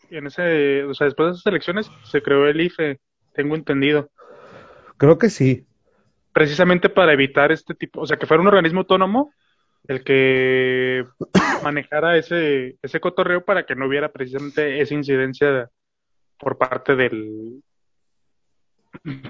[0.09, 0.83] En ese...
[0.83, 2.99] O sea, después de esas elecciones se creó el IFE,
[3.33, 4.09] tengo entendido.
[4.97, 5.65] Creo que sí.
[6.33, 9.33] precisamente para evitar este tipo, o sea, que fuera un organismo autónomo
[9.87, 11.03] el que
[11.63, 15.69] manejara ese, ese cotorreo para que no hubiera precisamente esa incidencia
[16.37, 17.63] por parte del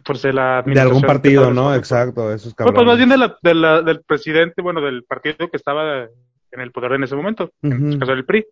[0.03, 1.73] pues de la De algún partido, ¿no?
[1.75, 5.49] Exacto, esos Pues, pues, más bien de la, de la- del presidente, bueno, del partido
[5.49, 6.03] que estaba
[6.51, 8.45] en el poder en ese momento, en este caso el PRI.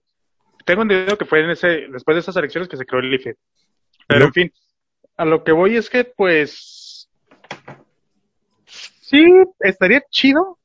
[0.65, 3.35] Tengo entendido que fue en ese, después de esas elecciones que se creó el IFE.
[4.07, 4.51] Pero en fin,
[5.17, 7.09] a lo que voy es que pues
[8.65, 9.23] sí,
[9.59, 10.57] estaría chido.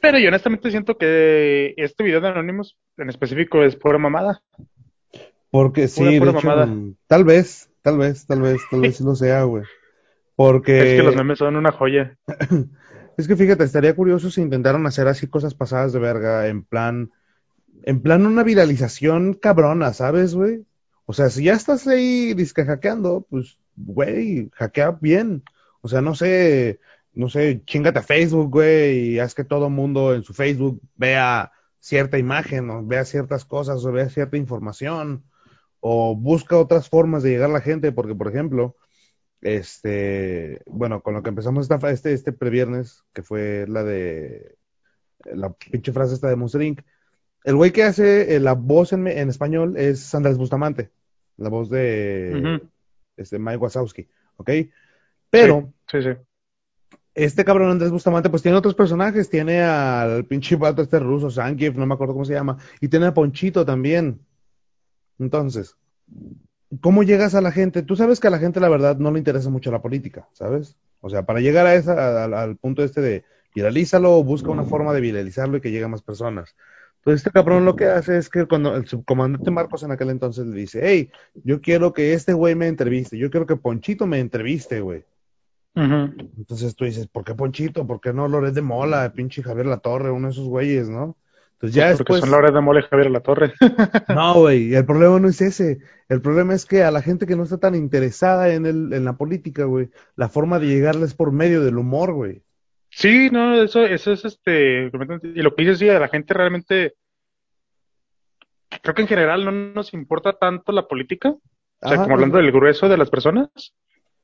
[0.00, 4.40] Pero yo honestamente siento que este video de Anonymous en específico es pura mamada.
[5.50, 6.68] Porque sí, Pura, de pura hecho, mamada.
[7.06, 9.62] tal vez, tal vez, tal vez, tal vez sí lo sea, güey.
[10.34, 12.18] Porque Es que los memes son una joya.
[13.16, 17.12] Es que fíjate, estaría curioso si intentaron hacer así cosas pasadas de verga, en plan,
[17.84, 20.66] en plan una viralización cabrona, ¿sabes, güey?
[21.06, 25.44] O sea, si ya estás ahí disque hackeando, pues, güey, hackea bien.
[25.80, 26.80] O sea, no sé,
[27.14, 31.52] no sé, chingate a Facebook, güey, y haz que todo mundo en su Facebook vea
[31.78, 35.24] cierta imagen, o vea ciertas cosas, o vea cierta información,
[35.80, 38.76] o busca otras formas de llegar a la gente, porque, por ejemplo,
[39.40, 44.56] este, bueno, con lo que empezamos esta, este, este previernes, que fue la de
[45.24, 46.80] la pinche frase esta de Monster Inc.,
[47.44, 50.90] el güey que hace eh, la voz en, en, español es Andrés Bustamante,
[51.36, 52.70] la voz de uh -huh.
[53.16, 54.50] este, Mike Wazowski, ¿ok?
[55.30, 56.98] Pero, sí, sí, sí.
[57.14, 61.76] este cabrón Andrés Bustamante, pues tiene otros personajes, tiene al pinche vato este ruso, Zangief,
[61.76, 64.20] no me acuerdo cómo se llama, y tiene a Ponchito también.
[65.18, 65.76] Entonces,
[66.80, 67.82] ¿cómo llegas a la gente?
[67.82, 70.76] Tú sabes que a la gente, la verdad, no le interesa mucho la política, ¿sabes?
[71.00, 73.24] O sea, para llegar a esa, al, al punto este de
[73.54, 76.54] viralízalo, busca una forma de viralizarlo y que llegue a más personas.
[76.98, 80.44] Entonces, este cabrón lo que hace es que cuando el subcomandante Marcos en aquel entonces
[80.44, 81.10] le dice, hey,
[81.44, 85.04] yo quiero que este güey me entreviste, yo quiero que Ponchito me entreviste, güey.
[85.76, 86.30] Uh -huh.
[86.36, 87.86] Entonces tú dices, ¿por qué Ponchito?
[87.86, 91.16] ¿Por qué no Loret de Mola, pinche Javier La Torre, uno de esos güeyes, ¿no?
[91.56, 92.30] Entonces ya pues porque después...
[92.30, 93.54] son Loret de Mola y Javier La Torre.
[94.14, 95.78] no, güey, el problema no es ese.
[96.08, 99.04] El problema es que a la gente que no está tan interesada en, el, en
[99.06, 102.42] la política, güey, la forma de llegarles por medio del humor, güey.
[102.90, 104.90] Sí, no, eso, eso es este,
[105.22, 106.94] y lo que dices, sí, a la gente realmente,
[108.82, 112.52] creo que en general no nos importa tanto la política, o sea, como hablando del
[112.52, 113.50] grueso de las personas,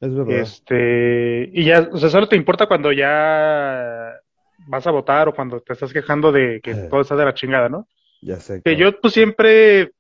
[0.01, 0.37] Es verdad.
[0.37, 4.15] este, y ya, o sea, solo te importa cuando ya
[4.67, 6.89] vas a votar o cuando te estás quejando de que Eh.
[6.91, 7.87] todo está de la chingada, ¿no?
[8.21, 8.63] Ya sé.
[8.63, 9.93] Que yo, pues siempre,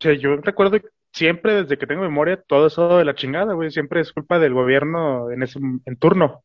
[0.00, 0.78] yo recuerdo
[1.12, 4.54] siempre desde que tengo memoria todo eso de la chingada, güey, siempre es culpa del
[4.54, 6.42] gobierno en ese, en turno.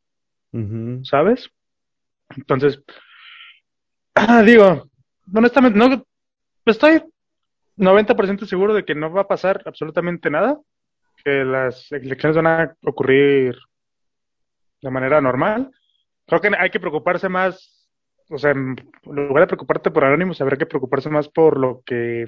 [1.04, 1.50] ¿sabes?
[2.36, 2.82] Entonces,
[4.16, 4.90] ah, digo,
[5.34, 6.06] honestamente, no,
[6.66, 7.04] estoy
[7.78, 10.60] 90% seguro de que no va a pasar absolutamente nada,
[11.24, 13.56] que las elecciones van a ocurrir
[14.82, 15.72] de manera normal.
[16.28, 17.90] Creo que hay que preocuparse más,
[18.30, 22.26] o sea, en lugar de preocuparte por Anonymous, habría que preocuparse más por lo que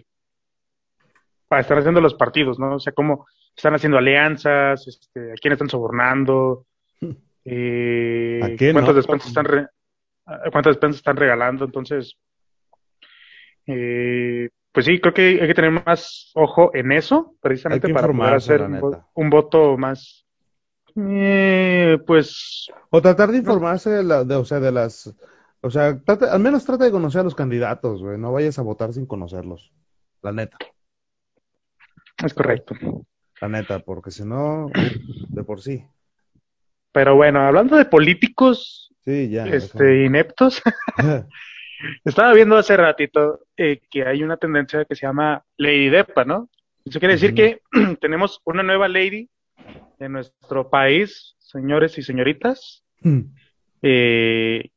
[1.50, 2.76] están haciendo los partidos, ¿no?
[2.76, 6.66] O sea, cómo están haciendo alianzas, este, a quién están sobornando,
[7.46, 8.98] eh, ¿A qué cuántas no?
[8.98, 9.68] despensas están re-
[10.52, 12.16] cuántas despensas están regalando, entonces
[13.66, 18.34] eh, pues sí, creo que hay que tener más ojo en eso, precisamente para poder
[18.36, 18.62] hacer
[19.14, 20.26] un voto más
[21.10, 25.14] eh, pues O tratar de informarse de, la, de, o sea, de las...
[25.62, 28.18] O sea, trata- al menos trata de conocer a los candidatos, güey.
[28.18, 29.72] No vayas a votar sin conocerlos.
[30.22, 30.58] La neta.
[32.24, 32.76] es correcto.
[33.42, 34.70] La neta, porque si no,
[35.30, 35.86] de por sí.
[36.92, 39.46] Pero bueno, hablando de políticos Sí, ya.
[39.48, 40.62] este ineptos,
[42.06, 46.50] estaba viendo hace ratito eh, que hay una tendencia que se llama Lady Depa, ¿no?
[46.86, 47.62] Eso quiere decir que
[48.02, 49.30] tenemos una nueva lady
[50.00, 52.84] en nuestro país, señores y señoritas.
[53.82, 54.70] Eh,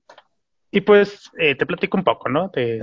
[0.70, 2.50] y pues eh, te platico un poco, ¿no?
[2.50, 2.80] Te,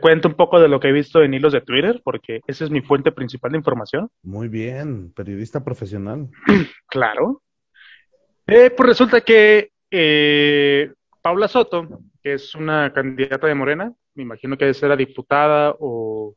[0.00, 2.70] cuento un poco de lo que he visto en hilos de Twitter, porque esa es
[2.70, 4.08] mi fuente principal de información.
[4.22, 6.28] Muy bien, periodista profesional.
[6.88, 7.42] Claro.
[8.46, 14.58] Eh, pues resulta que eh, Paula Soto, que es una candidata de Morena, me imagino
[14.58, 16.34] que debe ser a diputada o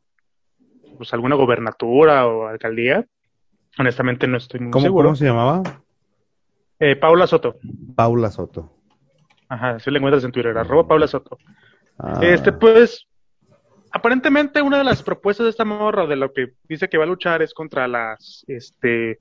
[0.97, 3.05] pues alguna gobernatura o alcaldía.
[3.77, 5.07] Honestamente no estoy muy ¿Cómo, seguro.
[5.09, 5.63] ¿Cómo se llamaba?
[6.79, 7.55] Eh, Paula Soto.
[7.95, 8.71] Paula Soto.
[9.49, 11.37] Ajá, si la encuentras en Twitter, arroba Paula Soto.
[11.99, 13.07] Ah, Este, pues,
[13.91, 17.07] aparentemente una de las propuestas de esta morra de lo que dice que va a
[17.07, 19.19] luchar es contra las, este,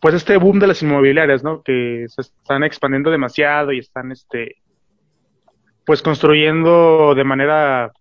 [0.00, 1.62] pues este boom de las inmobiliarias, ¿no?
[1.62, 4.56] Que se están expandiendo demasiado y están, este,
[5.84, 7.92] pues construyendo de manera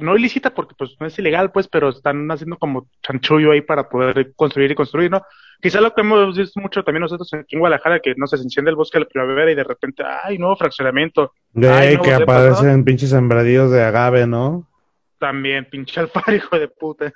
[0.00, 3.88] no ilícita porque pues no es ilegal, pues, pero están haciendo como chanchullo ahí para
[3.88, 5.22] poder construir y construir, ¿no?
[5.62, 8.44] Quizá lo que hemos visto mucho también nosotros aquí en Guadalajara, que no sé, se
[8.44, 11.32] enciende el bosque de la primavera y de repente, ay, nuevo fraccionamiento.
[11.54, 14.66] Ay, que aparecen pinches sembradíos de agave, ¿no?
[15.18, 17.12] También, pinche alpar, hijo de puta.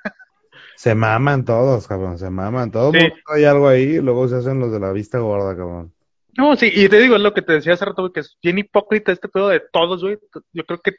[0.75, 2.69] Se maman todos, cabrón, se maman.
[2.71, 3.07] Todo el Sí.
[3.07, 5.91] mundo trae algo ahí y luego se hacen los de la vista gorda, cabrón.
[6.37, 8.37] No, sí, y te digo, es lo que te decía hace rato, güey, que es
[8.43, 10.17] bien hipócrita este pedo de todos, güey.
[10.51, 10.91] Yo creo que,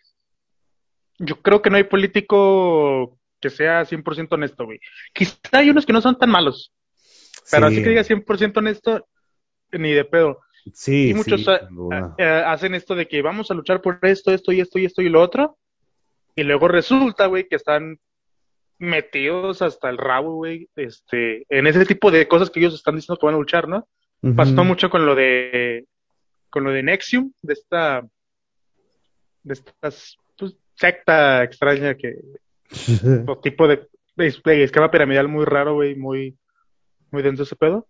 [1.18, 4.80] yo creo que no hay político que sea 100% honesto, güey.
[5.12, 6.72] Quizá hay unos que no son tan malos,
[7.50, 7.74] pero Sí.
[7.74, 9.06] así que diga 100% honesto,
[9.72, 10.40] ni de pedo.
[10.72, 12.14] Sí, y muchos sí, duda.
[12.18, 15.00] eh, hacen esto de que vamos a luchar por esto, esto y esto y esto
[15.02, 15.58] y lo otro,
[16.34, 17.98] y luego resulta, güey, que están
[18.78, 23.18] metidos hasta el rabo, güey, este, en ese tipo de cosas que ellos están diciendo
[23.18, 23.86] que van a luchar, ¿no?
[24.34, 25.84] Pasó mucho con lo de
[26.50, 28.02] con lo de Nexium, de esta,
[29.42, 30.16] de estas
[30.76, 32.16] secta extraña que,
[33.26, 36.36] o tipo de, de esquema piramidal muy raro, güey, muy,
[37.10, 37.86] muy denso ese pedo.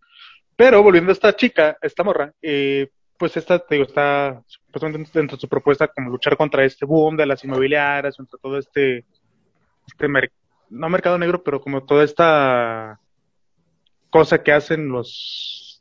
[0.57, 5.37] Pero volviendo a esta chica, esta morra, eh, pues esta, te digo, está supuestamente dentro
[5.37, 9.05] de su propuesta como luchar contra este boom de las inmobiliarias, contra todo este,
[9.87, 10.09] este
[10.71, 13.01] no mercado negro, pero como toda esta
[14.11, 15.81] cosa que hacen los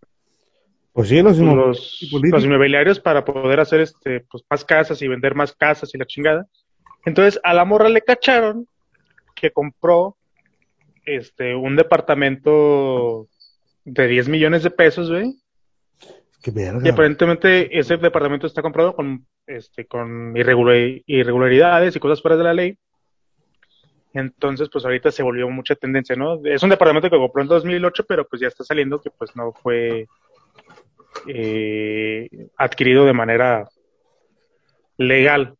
[0.93, 5.35] pues sí, los, los, los, inmobiliarios para poder hacer este pues más casas y vender
[5.35, 6.47] más casas y la chingada.
[7.05, 8.67] Entonces a la morra le cacharon
[9.35, 10.17] que compró
[11.05, 13.27] este un departamento
[13.83, 15.35] de 10 millones de pesos, güey,
[16.83, 22.53] y aparentemente ese departamento está comprado con, este, con irregularidades y cosas fuera de la
[22.53, 22.77] ley.
[24.13, 26.39] Entonces, pues ahorita se volvió mucha tendencia, ¿no?
[26.45, 29.53] Es un departamento que compró en 2008, pero pues ya está saliendo que pues no
[29.53, 30.07] fue
[31.27, 33.67] eh, adquirido de manera
[34.97, 35.55] legal,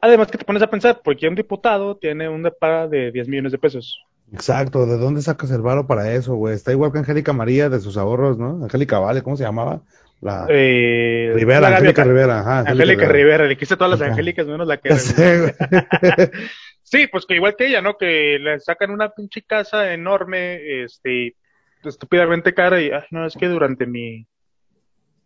[0.00, 3.52] Además que te pones a pensar, porque un diputado tiene un depara de 10 millones
[3.52, 4.04] de pesos.
[4.32, 6.54] Exacto, ¿de dónde sacas el varo para eso, güey?
[6.54, 8.62] Está igual que Angélica María de sus ahorros, ¿no?
[8.62, 9.80] Angélica Vale, ¿cómo se llamaba?
[10.20, 12.58] La eh, Rivera, Angélica Rivera, ajá.
[12.60, 13.46] Angélica, Rivera.
[13.46, 14.90] le quise todas las Angélicas menos la que.
[16.82, 17.96] sí, pues que igual que ella, ¿no?
[17.96, 21.36] Que le sacan una pinche casa enorme, este,
[21.84, 24.26] estúpidamente cara y, ay, no, es que durante mi,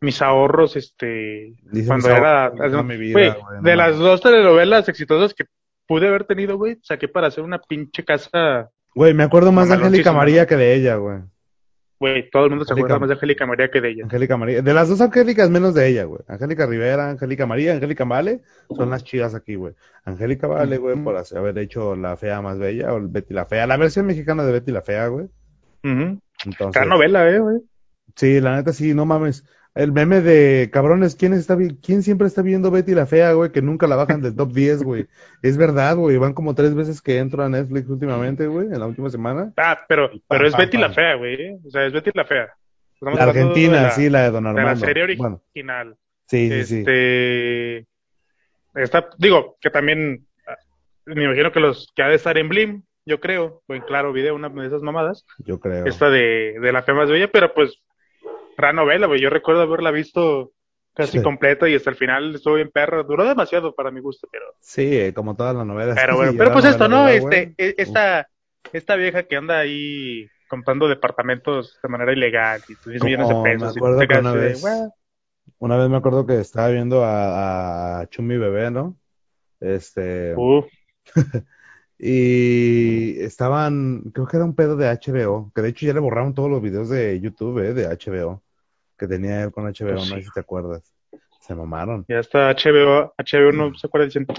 [0.03, 1.55] mis ahorros, este,
[1.87, 5.45] cuando era, de las dos telenovelas exitosas que
[5.87, 9.75] pude haber tenido, güey, saqué para hacer una pinche casa Güey, me acuerdo más de
[9.75, 11.21] Angélica María que de ella, güey.
[11.99, 14.05] Güey, todo el mundo se acuerda más de Angélica María que de ella.
[14.05, 14.61] Angélica María.
[14.61, 16.21] De las dos Angélicas, menos de ella, güey.
[16.27, 18.43] Angélica Rivera, Angélica María, Angélica Vale,
[18.77, 19.75] son las chidas aquí, güey.
[20.05, 23.67] Angélica Vale, güey, por haber hecho La Fea Más Bella, o Betty la Fea.
[23.67, 25.29] La versión mexicana de Betty la Fea, güey.
[25.85, 27.61] Entonces, Cada novela, eh, güey.
[28.17, 29.45] Sí, la neta sí, no mames.
[29.75, 33.53] El meme de cabrones, ¿quién, está, ¿quién siempre está viendo Betty la Fea, güey?
[33.53, 35.07] Que nunca la bajan del top 10, güey.
[35.41, 36.19] Es verdad, güey.
[36.19, 39.53] Van como tres veces que entro a Netflix últimamente, güey, en la última semana.
[39.57, 41.55] Ah, pero, pero es Betty la Fea, güey.
[41.67, 42.49] O sea, es Betty la Fea.
[43.01, 44.69] la Argentina, sí, la de Don Armando.
[44.69, 45.97] De la serie original.
[46.27, 46.79] sí, sí, sí.
[46.81, 47.87] Este,
[48.75, 50.57] está, digo, que también, ah,
[51.07, 54.13] me imagino que los que ha de estar en Blim, yo creo, o en Claro
[54.13, 55.25] Video, una de esas mamadas.
[55.39, 55.87] Yo creo.
[55.87, 57.81] Esta de, de la Fea más bella, pero pues
[58.63, 59.21] gran novela, güey.
[59.21, 60.53] Yo recuerdo haberla visto
[60.95, 63.05] casi completa y hasta el final estuvo bien perro.
[63.05, 64.45] Duró demasiado para mi gusto, pero.
[64.61, 65.99] Sí, como todas las novelas.
[66.01, 67.09] Pero bueno, pero pues esto, ¿no?
[67.09, 68.29] Este, e, esta,
[68.73, 73.77] esta vieja que anda ahí comprando departamentos de manera ilegal y 10 millones de pesos.
[73.77, 74.63] una, vez,
[75.59, 78.97] una vez me acuerdo que estaba viendo a, a Chumi Bebé, ¿no?
[79.61, 80.35] Este.
[81.99, 86.35] y estaban, creo que era un pedo de HBO, que de hecho ya le borraron
[86.35, 88.43] todos los videos de YouTube, eh, de HBO,
[89.03, 90.93] que tenía él con HBO, pues no sé si te acuerdas.
[91.41, 92.05] Se mamaron.
[92.09, 94.33] Ya está HBO, HBO no se acuerda diciendo,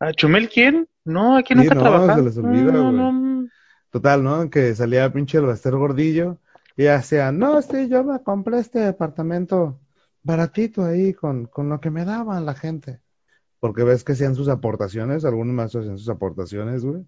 [0.00, 0.88] ¿a ¿Chumel quién?
[1.04, 3.48] No, aquí nunca sí, no, se les olvida, güey.
[3.90, 4.50] Total, ¿no?
[4.50, 6.38] Que salía pinche el Baster Gordillo
[6.76, 9.78] y hacía, no, sí, yo me compré este departamento
[10.22, 13.00] baratito ahí con, con lo que me daban la gente
[13.60, 17.04] porque ves que hacían sus aportaciones, algunos maestros hacían sus aportaciones, güey.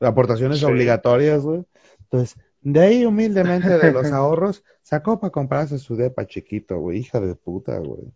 [0.00, 1.64] Aportaciones obligatorias, güey.
[2.00, 6.98] Entonces, de ahí humildemente de los ahorros, sacó para comprarse su depa chiquito, güey.
[6.98, 8.10] Hija de puta, güey.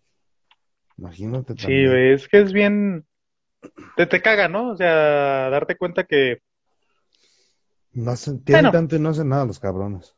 [0.97, 1.55] Imagínate.
[1.57, 3.07] Sí, güey, es que es bien...
[3.97, 4.71] Te, te caga, ¿no?
[4.71, 6.39] O sea, darte cuenta que...
[7.93, 10.15] No hacen, tienen tanto y no hacen nada los cabrones.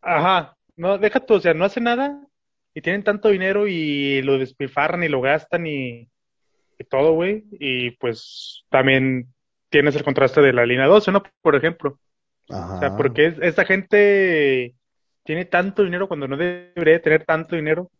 [0.00, 0.56] Ajá.
[0.76, 2.26] No, deja tú, o sea, no hacen nada
[2.74, 6.08] y tienen tanto dinero y lo despilfarran y lo gastan y
[6.88, 7.44] todo, güey.
[7.52, 9.32] Y pues también
[9.68, 11.22] tienes el contraste de la línea 12, ¿no?
[11.40, 12.00] Por ejemplo.
[12.48, 14.74] O sea, porque esta gente
[15.24, 17.90] tiene tanto dinero cuando no debería tener tanto dinero.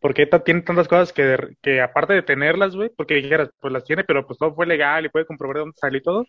[0.00, 4.02] Porque tiene tantas cosas que, que aparte de tenerlas, güey, porque dijeras, pues las tiene,
[4.02, 6.24] pero pues todo fue legal y puede comprobar dónde sale y todo.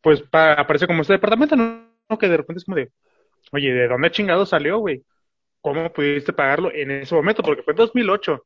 [0.00, 2.18] Pues aparece como este departamento, ¿no?
[2.18, 2.90] Que de repente es como de,
[3.52, 5.04] oye, ¿de dónde chingado salió, güey?
[5.60, 7.42] ¿Cómo pudiste pagarlo en ese momento?
[7.42, 8.44] Porque fue en 2008.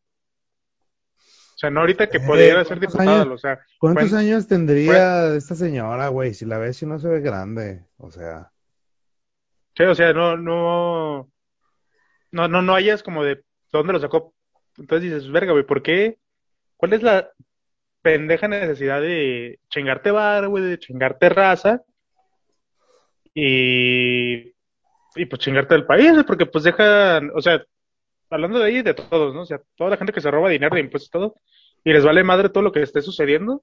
[1.61, 3.61] O sea, no ahorita que pudiera ser diputada, o sea.
[3.79, 6.33] ¿Cuántos años tendría esta señora, güey?
[6.33, 8.51] Si la ves, si no se ve grande, o sea.
[9.77, 11.31] Sí, o sea, no, no,
[12.31, 14.33] no, no, no hayas como de dónde lo sacó.
[14.79, 16.17] Entonces dices, verga, güey, ¿por qué?
[16.79, 17.29] ¿Cuál es la
[18.01, 21.83] pendeja necesidad de chingarte bar, güey, de chingarte raza?
[23.35, 24.55] Y,
[25.15, 27.63] y pues chingarte el país, porque pues dejan, o sea,
[28.31, 29.43] hablando de ahí, de todos, ¿no?
[29.43, 31.35] O sea, toda la gente que se roba dinero de impuestos y todo,
[31.85, 33.63] y les vale madre todo lo que esté sucediendo,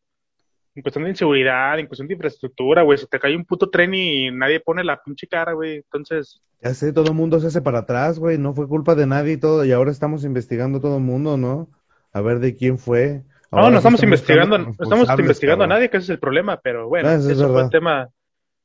[0.78, 3.00] en cuestión de inseguridad, en cuestión de infraestructura, güey.
[3.00, 5.78] Se te cae un puto tren y nadie pone la pinche cara, güey.
[5.78, 6.40] Entonces.
[6.62, 8.38] Ya sé, todo el mundo se hace para atrás, güey.
[8.38, 9.66] No fue culpa de nadie y todo.
[9.66, 11.68] Y ahora estamos investigando todo el mundo, ¿no?
[12.14, 13.24] A ver de quién fue.
[13.52, 16.88] no, no estamos investigando, no estamos investigando a nadie, que ese es el problema, pero
[16.88, 18.10] bueno, eso, fue el tema,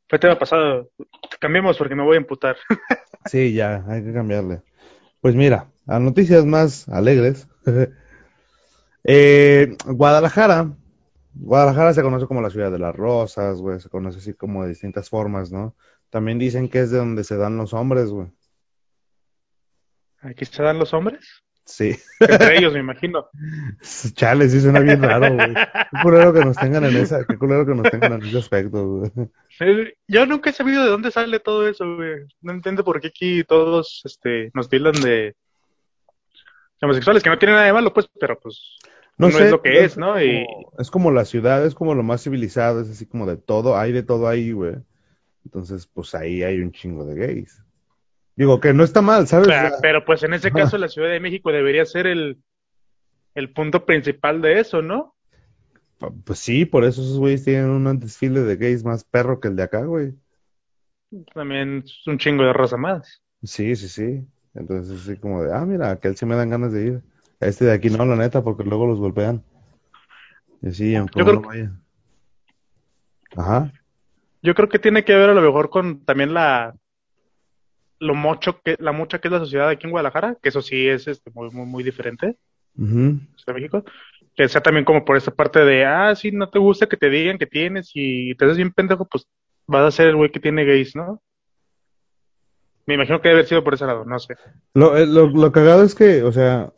[0.07, 0.91] fue tema pasado.
[1.41, 2.57] Cambiemos porque me voy a emputar.
[3.25, 4.61] sí, ya, hay que cambiarle.
[5.23, 7.49] Pues mira, a noticias más alegres.
[9.05, 10.77] eh, Guadalajara
[11.35, 14.71] Guadalajara se conoce como la ciudad de las rosas, güey, se conoce así como de
[14.71, 15.75] distintas formas, ¿no?
[16.11, 18.29] También dicen que es de donde se dan los hombres, güey.
[20.21, 21.43] ¿Aquí se dan los hombres?
[21.65, 21.97] Sí.
[22.21, 23.29] Entre ellos, me imagino.
[24.15, 25.55] Chale, sí suena bien raro, güey.
[25.91, 28.87] Qué culero que nos tengan en esa, qué culero que nos tengan en ese aspecto,
[28.87, 29.95] güey.
[30.09, 32.27] Yo nunca he sabido de dónde sale todo eso, güey.
[32.41, 35.37] No entiendo por qué aquí todos, este, nos tildan de
[36.81, 38.79] homosexuales, que no tienen nada de malo, pues, pero pues
[39.17, 40.17] no, es lo que es, ¿no?
[40.19, 43.93] Es como la ciudad, es como lo más civilizado, es así como de todo, hay
[43.93, 44.77] de todo ahí, güey.
[45.45, 47.63] Entonces, pues ahí hay un chingo de gays.
[48.35, 49.49] Digo que no está mal, ¿sabes?
[49.83, 52.43] pero pues en ese caso la Ciudad de México debería ser el,
[53.35, 55.15] el punto principal de eso, ¿no?
[56.25, 59.57] Pues sí, por eso esos güeyes tienen un desfile de gays más perro que el
[59.57, 60.15] de acá, güey.
[61.35, 63.23] También es un chingo de rosa más.
[63.43, 64.27] Sí, sí, sí.
[64.55, 67.03] Entonces, así como de, ah, mira, aquel sí me dan ganas de ir.
[67.41, 69.45] Este de aquí no, la neta, porque luego los golpean.
[70.63, 71.73] Y así, aunque Yo creo vaya.
[73.37, 73.73] Ajá.
[74.43, 76.75] Yo creo que tiene que ver a lo mejor con también la
[78.03, 80.89] lo mucho que la mucha que es la sociedad aquí en Guadalajara, que eso sí
[80.89, 82.37] es este, muy, muy, muy diferente
[82.79, 83.19] uh
[83.55, 83.85] México,
[84.35, 87.11] que sea también como por esa parte de, ah, sí, no te gusta que te
[87.11, 89.27] digan que tienes y te haces bien pendejo, pues
[89.67, 91.21] vas a ser el güey que tiene gays, ¿no?
[92.87, 94.37] Me imagino que debe haber sido por ese lado, no sé.
[94.75, 96.73] Lo, eh, lo, lo cagado es que, o sea,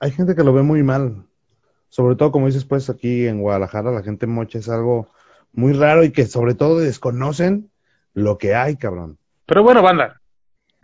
[0.00, 1.26] hay gente que lo ve muy mal.
[1.88, 5.08] Sobre todo, como dices, pues aquí en Guadalajara, la gente mocha es algo
[5.52, 7.70] muy raro y que sobre todo desconocen
[8.14, 9.18] lo que hay, cabrón.
[9.46, 10.20] Pero bueno, banda,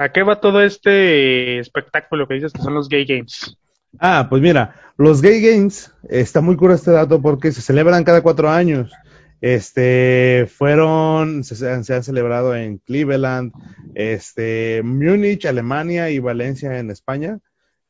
[0.01, 3.57] ¿a qué va todo este espectáculo que dices que son los gay games?
[3.99, 8.23] Ah, pues mira, los gay games, está muy cura este dato porque se celebran cada
[8.23, 8.93] cuatro años.
[9.41, 13.53] Este, fueron, se, se, han celebrado en Cleveland,
[13.95, 17.39] este, Múnich, Alemania y Valencia en España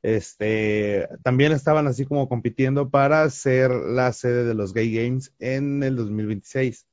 [0.03, 5.83] este, también estaban así como compitiendo para ser la sede de los Gay Games en
[5.83, 6.87] el 2026.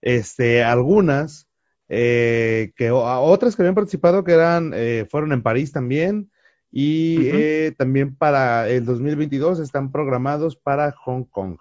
[0.00, 1.45] Este, algunas,
[1.88, 6.30] eh, que otras que habían participado que eran, eh, fueron en París también
[6.70, 11.58] y eh, también para el 2022 están programados para Hong Kong.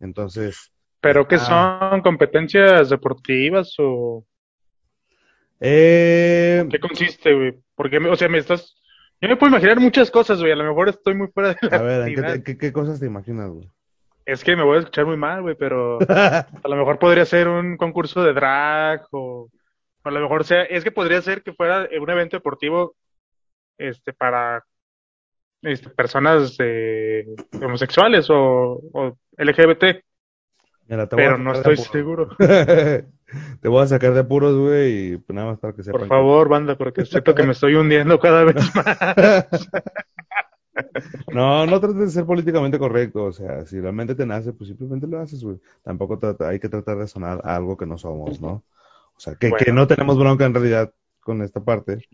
[0.00, 0.72] Entonces.
[1.00, 1.88] ¿Pero qué ah.
[1.90, 4.26] son competencias deportivas o?
[5.58, 7.58] ¿Qué consiste, güey?
[7.74, 8.76] Porque, o sea, me estás
[9.20, 10.52] yo me puedo imaginar muchas cosas, güey.
[10.52, 11.76] A lo mejor estoy muy fuera de la.
[11.76, 13.70] A ver, ¿qué, cosas te imaginas, güey?
[14.26, 17.46] Es que me voy a escuchar muy mal, güey, pero a lo mejor podría ser
[17.46, 19.48] un concurso de drag o,
[20.02, 22.96] a lo mejor sea, es que podría ser que fuera un evento deportivo
[23.78, 24.64] este para
[25.62, 26.56] este, personas
[27.62, 30.02] homosexuales o, o LGBT.
[31.10, 32.36] pero no estoy seguro.
[33.60, 36.00] Te voy a sacar de apuros, güey, y pues nada más para que sepan.
[36.00, 39.68] Por favor, banda, porque siento que me estoy hundiendo cada vez más.
[41.32, 45.06] No, no trates de ser políticamente correcto, o sea, si realmente te nace, pues simplemente
[45.06, 45.58] lo haces, güey.
[45.82, 48.64] Tampoco hay que tratar de sonar algo que no somos, ¿no?
[49.16, 52.06] O sea, que, que no tenemos bronca en realidad con esta parte.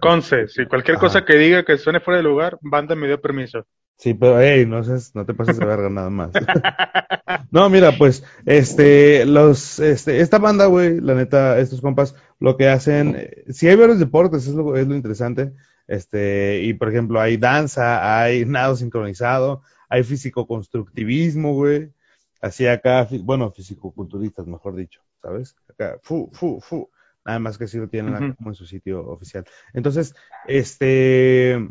[0.00, 3.66] Conce, si cualquier cosa que diga que suene fuera de lugar, banda me dio permiso.
[3.96, 6.30] Sí, pero hey, no, no te pases de verga nada más.
[7.50, 12.68] no, mira, pues, este, los, este, esta banda, güey, la neta, estos compas, lo que
[12.68, 15.52] hacen, eh, si hay varios deportes, es lo, es lo interesante,
[15.88, 21.92] este, y por ejemplo, hay danza, hay nado sincronizado, hay físico-constructivismo, güey,
[22.40, 25.56] así acá, bueno, físico-culturistas, mejor dicho, ¿sabes?
[25.68, 26.90] Acá, fu, fu, fu,
[27.24, 29.44] nada más que si lo tienen acá como en su sitio oficial.
[29.72, 30.14] Entonces,
[30.46, 31.68] este,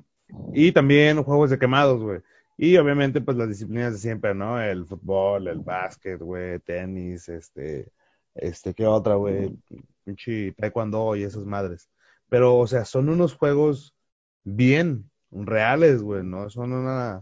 [0.53, 2.21] y también juegos de quemados, güey.
[2.57, 4.59] Y obviamente, pues las disciplinas de siempre, ¿no?
[4.59, 7.91] El fútbol, el básquet, güey, tenis, este,
[8.33, 9.55] este, ¿qué otra, güey?
[10.03, 11.87] Pinche taekwondo y esas madres.
[12.29, 13.96] Pero, o sea, son unos juegos
[14.55, 16.49] bien reales, güey, ¿no?
[16.49, 17.21] Son una...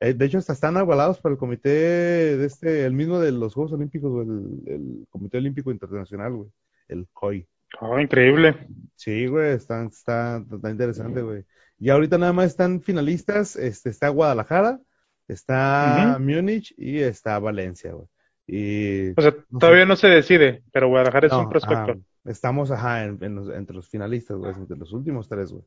[0.00, 3.54] Eh, de hecho, hasta están agualados por el comité de este, el mismo de los
[3.54, 4.28] Juegos Olímpicos, güey,
[4.66, 6.50] el, Comité Olímpico Internacional, güey,
[6.88, 7.46] el COI.
[7.80, 8.68] Oh, increíble.
[8.94, 11.44] Sí, güey, está, está, está interesante, güey.
[11.78, 14.80] Y ahorita nada más están finalistas, este, está Guadalajara,
[15.28, 18.08] está Múnich y está Valencia, güey.
[18.46, 21.98] Y, o sea, todavía no se decide, pero Guadalajara es un prospecto.
[22.24, 25.64] estamos, ajá, entre los finalistas, güey, entre los últimos tres, güey.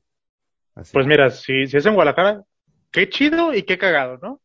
[0.94, 2.44] Pues mira, si, si es en Guadalajara,
[2.92, 4.42] qué chido y qué cagado, ¿no?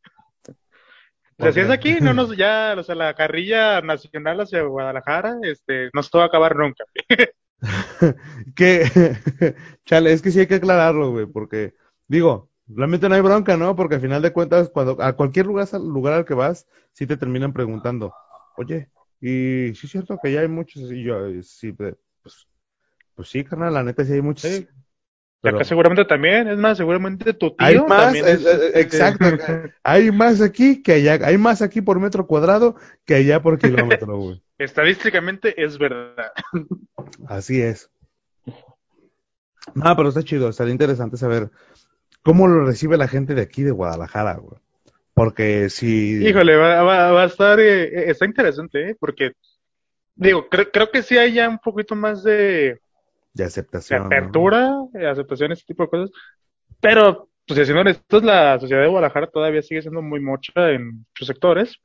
[1.36, 5.36] O sea, si es aquí, no nos, ya, o sea, la carrilla nacional hacia Guadalajara,
[5.42, 6.84] este, no se va a acabar nunca.
[8.56, 8.84] que,
[9.84, 11.74] chale, es que sí hay que aclararlo, güey, porque,
[12.06, 13.74] digo, realmente no hay bronca, ¿no?
[13.74, 17.16] Porque al final de cuentas, cuando a cualquier lugar, lugar al que vas, sí te
[17.16, 18.14] terminan preguntando,
[18.56, 21.96] oye, y sí es cierto que ya hay muchos, y yo, sí, pues,
[23.16, 24.48] pues sí, carnal, la neta sí hay muchos.
[24.48, 24.68] Sí.
[25.44, 25.58] Pero...
[25.58, 29.26] Acá seguramente también, es más, seguramente tu tío hay más, también es, exacto,
[29.82, 34.16] hay más aquí que allá, hay más aquí por metro cuadrado que allá por kilómetro,
[34.18, 34.42] güey.
[34.56, 36.32] Estadísticamente es verdad.
[37.28, 37.90] Así es.
[39.74, 41.50] No, pero está chido, estaría interesante saber
[42.22, 44.58] cómo lo recibe la gente de aquí de Guadalajara, güey.
[45.12, 46.26] Porque si...
[46.26, 48.96] Híjole, va, va, a estar, eh, está interesante, ¿eh?
[48.98, 49.32] Porque,
[50.14, 52.80] digo, creo, creo que sí hay ya un poquito más de...
[53.34, 54.08] De aceptación.
[54.08, 56.10] De apertura, de aceptación, ese tipo de cosas.
[56.80, 60.70] Pero, pues, si no, esto es la sociedad de Guadalajara todavía sigue siendo muy mocha
[60.70, 61.76] en muchos sectores.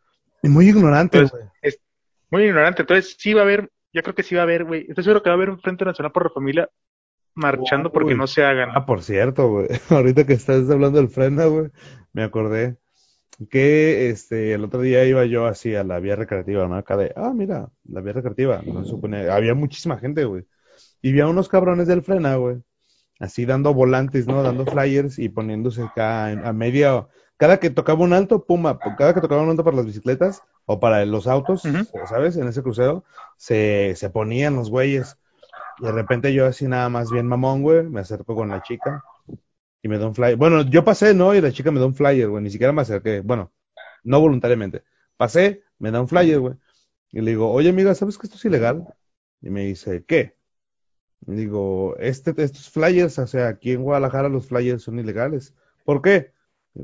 [0.41, 1.73] Y muy ignorante, güey.
[2.29, 2.83] muy ignorante.
[2.83, 4.85] Entonces, sí va a haber, yo creo que sí va a haber, güey.
[4.87, 6.69] Estoy seguro que va a haber un Frente Nacional por la Familia
[7.39, 8.69] marchando porque no se hagan.
[8.73, 9.67] Ah, por cierto, güey.
[9.89, 11.69] Ahorita que estás hablando del Frena, güey,
[12.13, 12.77] me acordé
[13.49, 16.75] que este el otro día iba yo así a la vía recreativa, ¿no?
[16.75, 20.45] Acá de, ah, mira, la vía recreativa, no se supone, había muchísima gente, güey.
[21.01, 22.61] Y vi a unos cabrones del Frena, güey,
[23.19, 24.43] así dando volantes, ¿no?
[24.43, 29.21] Dando flyers y poniéndose acá a media, cada que tocaba un alto, puma, cada que
[29.21, 31.63] tocaba un alto para las bicicletas o para los autos,
[32.07, 32.35] ¿sabes?
[32.35, 33.05] En ese crucero,
[33.37, 35.17] se, se ponían los güeyes.
[35.79, 39.03] Y de repente yo así nada más bien mamón, güey, me acerco con la chica
[39.81, 40.35] y me da un flyer.
[40.35, 41.33] Bueno, yo pasé, ¿no?
[41.33, 43.21] Y la chica me da un flyer, güey, ni siquiera me acerqué.
[43.21, 43.53] Bueno,
[44.03, 44.83] no voluntariamente.
[45.15, 46.55] Pasé, me da un flyer, güey.
[47.11, 48.85] Y le digo, oye amiga, ¿sabes que esto es ilegal?
[49.41, 50.38] Y me dice, ¿qué?
[51.21, 55.53] Digo, este, estos flyers, o sea, aquí en Guadalajara los flyers son ilegales.
[55.85, 56.31] ¿Por qué?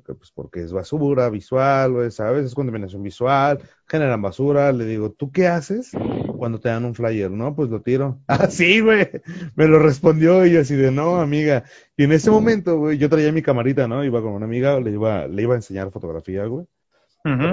[0.02, 2.46] pues porque es basura visual, ¿sabes?
[2.46, 4.72] Es contaminación visual, generan basura.
[4.72, 5.92] Le digo, ¿tú qué haces
[6.38, 7.32] cuando te dan un flyer?
[7.32, 8.20] No, pues lo tiro.
[8.28, 8.50] Ah,
[8.84, 9.10] güey.
[9.56, 11.64] Me lo respondió y así de, no, amiga.
[11.98, 14.04] Y en ese momento, güey, yo traía mi camarita, ¿no?
[14.04, 16.66] Iba con una amiga, le iba, le iba a enseñar fotografía, güey.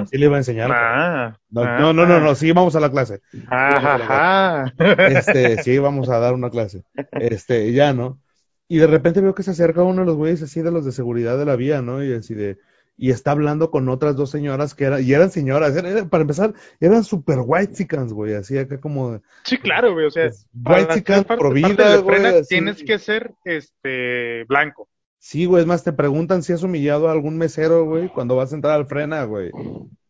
[0.09, 0.71] Sí le iba a enseñar.
[0.71, 3.21] Ah, no, no, no, no, no, sí, vamos a la clase.
[3.47, 4.71] Ajá.
[5.09, 6.83] Este, sí, vamos a dar una clase.
[7.11, 8.21] Este, ya, ¿no?
[8.67, 10.91] Y de repente veo que se acerca uno de los güeyes así de los de
[10.91, 12.03] seguridad de la vía, ¿no?
[12.03, 12.57] Y así de,
[12.97, 15.73] y está hablando con otras dos señoras que eran, y eran señoras,
[16.09, 19.21] para empezar, eran super white chickens, güey, así acá como...
[19.43, 22.43] Sí, claro, güey, o sea, white chickens vida, güey.
[22.47, 24.87] Tienes que ser, este, blanco.
[25.25, 28.51] Sí, güey, es más, te preguntan si has humillado a algún mesero, güey, cuando vas
[28.51, 29.51] a entrar al frena, güey.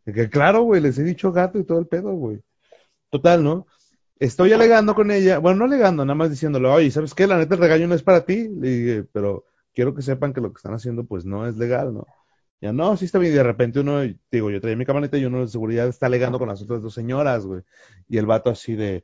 [0.04, 2.42] Que claro, güey, les he dicho gato y todo el pedo, güey.
[3.12, 3.68] Total, ¿no?
[4.18, 7.28] estoy alegando con ella, bueno, no alegando, nada más diciéndole, oye, ¿sabes qué?
[7.28, 8.50] La neta, el regaño no es para ti.
[8.50, 11.94] Le dije, pero quiero que sepan que lo que están haciendo, pues no es legal,
[11.94, 12.08] ¿no?
[12.60, 13.34] Ya, no, sí está bien.
[13.34, 14.02] Y de repente uno,
[14.32, 16.96] digo, yo traía mi camioneta y uno de seguridad está alegando con las otras dos
[16.96, 17.62] señoras, güey.
[18.10, 19.04] Y el vato así de,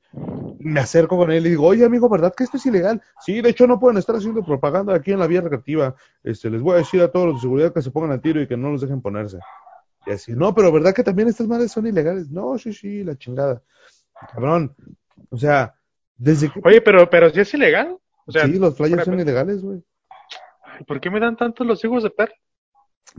[0.59, 3.01] me acerco con él y digo, oye, amigo, ¿verdad que esto es ilegal?
[3.21, 5.95] Sí, de hecho no pueden estar haciendo propaganda aquí en la vía recreativa.
[6.23, 8.41] Este, les voy a decir a todos los de seguridad que se pongan al tiro
[8.41, 9.39] y que no los dejen ponerse.
[10.05, 12.29] Y así, no, pero ¿verdad que también estas madres son ilegales?
[12.29, 13.61] No, sí, sí, la chingada.
[14.33, 14.75] Cabrón,
[15.29, 15.75] o sea,
[16.17, 16.59] desde que...
[16.63, 17.97] Oye, pero, pero si es ilegal.
[18.25, 19.81] O sea, sí, los flyers son ilegales, güey.
[20.85, 22.33] ¿Por qué me dan tantos los hijos de perro?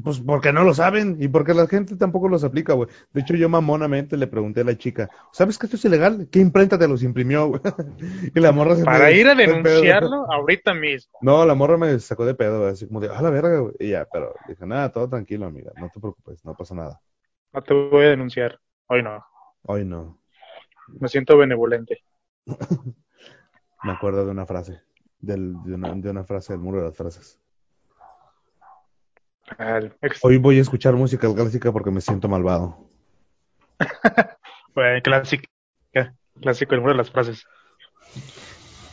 [0.03, 2.88] Pues porque no lo saben y porque la gente tampoco los aplica, güey.
[3.12, 6.28] De hecho, yo mamonamente le pregunté a la chica, ¿sabes que esto es ilegal?
[6.30, 7.61] ¿Qué imprenta te los imprimió, güey?
[8.34, 11.18] y la morra se Para ir a denunciarlo ahorita mismo.
[11.20, 13.74] No, la morra me sacó de pedo, así como de, ah, la verga, güey.
[13.80, 17.01] Y ya, pero dije, nada, todo tranquilo, amiga, no te preocupes, no pasa nada.
[17.53, 19.24] No te voy a denunciar, hoy no.
[19.62, 20.20] Hoy no.
[21.01, 22.03] Me siento benevolente.
[23.82, 24.82] Me acuerdo de una frase,
[25.18, 27.41] del, de, una, de, una, frase del muro de las frases.
[30.22, 32.88] Hoy voy a escuchar música clásica porque me siento malvado.
[34.74, 35.48] bueno, clásica,
[36.40, 37.44] clásico del muro de las frases.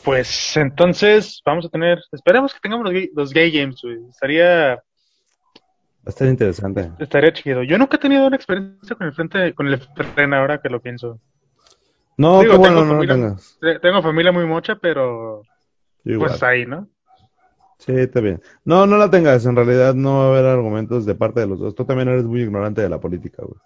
[0.04, 6.28] Pues entonces vamos a tener, esperemos que tengamos los gay, games, Estaría Va a estar
[6.30, 6.90] interesante.
[7.00, 7.64] Estaría chido.
[7.64, 10.82] Yo nunca he tenido una experiencia con el frente, con el frente ahora que lo
[10.82, 11.20] pienso.
[12.16, 13.60] No, qué bueno, no familia, tengas.
[13.82, 15.42] Tengo familia muy mocha, pero
[16.04, 16.88] pues ahí, ¿no?
[17.80, 18.42] Sí, está bien.
[18.66, 19.46] No, no la tengas.
[19.46, 21.76] En realidad no va a haber argumentos de parte de los dos.
[21.76, 23.60] Tú también eres muy ignorante de la política, güey.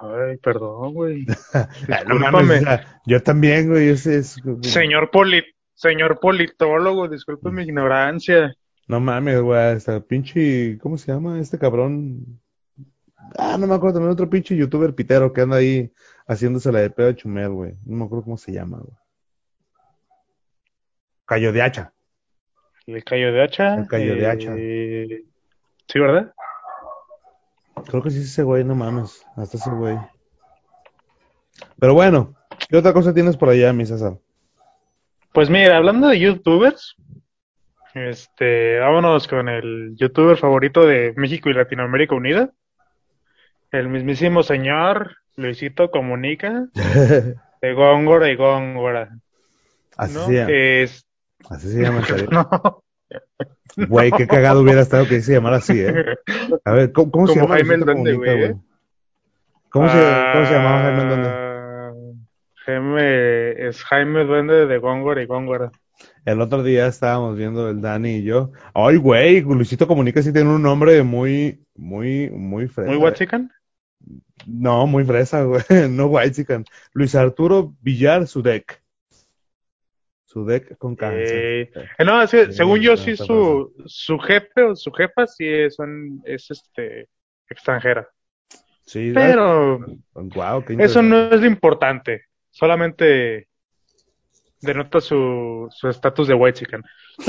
[0.00, 1.26] Ay, perdón, güey.
[3.06, 3.88] yo también, güey.
[3.88, 4.36] Ese es...
[4.62, 5.42] Señor, poli
[5.74, 8.54] señor politólogo, disculpe mi ignorancia.
[8.86, 9.76] No mames, güey.
[9.76, 10.78] Esta pinche.
[10.78, 12.40] ¿Cómo se llama este cabrón?
[13.38, 13.94] Ah, no me acuerdo.
[13.94, 15.90] También otro pinche youtuber pitero que anda ahí
[16.26, 17.74] haciéndose la de pedo de Chumel, güey.
[17.86, 18.96] No me acuerdo cómo se llama, güey.
[21.24, 21.92] Cayo de hacha.
[22.94, 23.74] El Cayo de hacha.
[23.74, 24.54] El Cayo de hacha.
[24.56, 25.24] Eh,
[25.86, 26.32] sí, ¿verdad?
[27.86, 29.24] Creo que sí es ese güey, no mames.
[29.36, 29.96] Hasta ese güey.
[31.78, 32.34] Pero bueno,
[32.68, 34.14] ¿qué otra cosa tienes por allá, mi César?
[35.32, 36.96] Pues mira, hablando de youtubers,
[37.94, 42.50] este, vámonos con el youtuber favorito de México y Latinoamérica Unida,
[43.70, 46.66] el mismísimo señor Luisito Comunica,
[47.62, 49.16] de Góngora y Góngora.
[49.96, 50.48] Así ¿no?
[50.48, 51.06] es,
[51.48, 52.04] Así se llama.
[52.04, 52.28] serio.
[52.30, 52.82] no,
[53.88, 55.94] Güey, qué cagado hubiera estado que se llamara así, ¿eh?
[56.64, 57.54] A ver, ¿cómo, cómo se llama?
[57.54, 58.54] Jaime el Duende, güey?
[59.70, 59.98] ¿Cómo, se,
[60.32, 61.28] ¿Cómo se llamaba Jaime el Duende?
[61.28, 61.92] Ah,
[62.66, 65.70] Jaime, es Jaime Duende de Góngora y Góngora.
[66.24, 68.52] El otro día estábamos viendo el Dani y yo.
[68.74, 72.90] Ay, güey, Luisito Comunica sí tiene un nombre muy, muy, muy fresa.
[72.90, 73.50] ¿Muy Watsican?
[74.46, 75.62] No, muy fresa, güey.
[75.90, 76.64] No Whitezican.
[76.92, 78.82] Luis Arturo Villar Sudek.
[80.30, 81.12] Sudek con K.
[81.12, 85.26] Eh, eh, no, sí, Sí, según yo, no, sí, su, su jefe o su jefa
[85.26, 87.08] sí es, son, es este,
[87.48, 88.08] extranjera.
[88.86, 89.80] Sí, Pero
[90.14, 92.26] wow, qué eso no es lo importante.
[92.48, 93.48] Solamente
[94.60, 96.82] denota su su estatus de white chicken.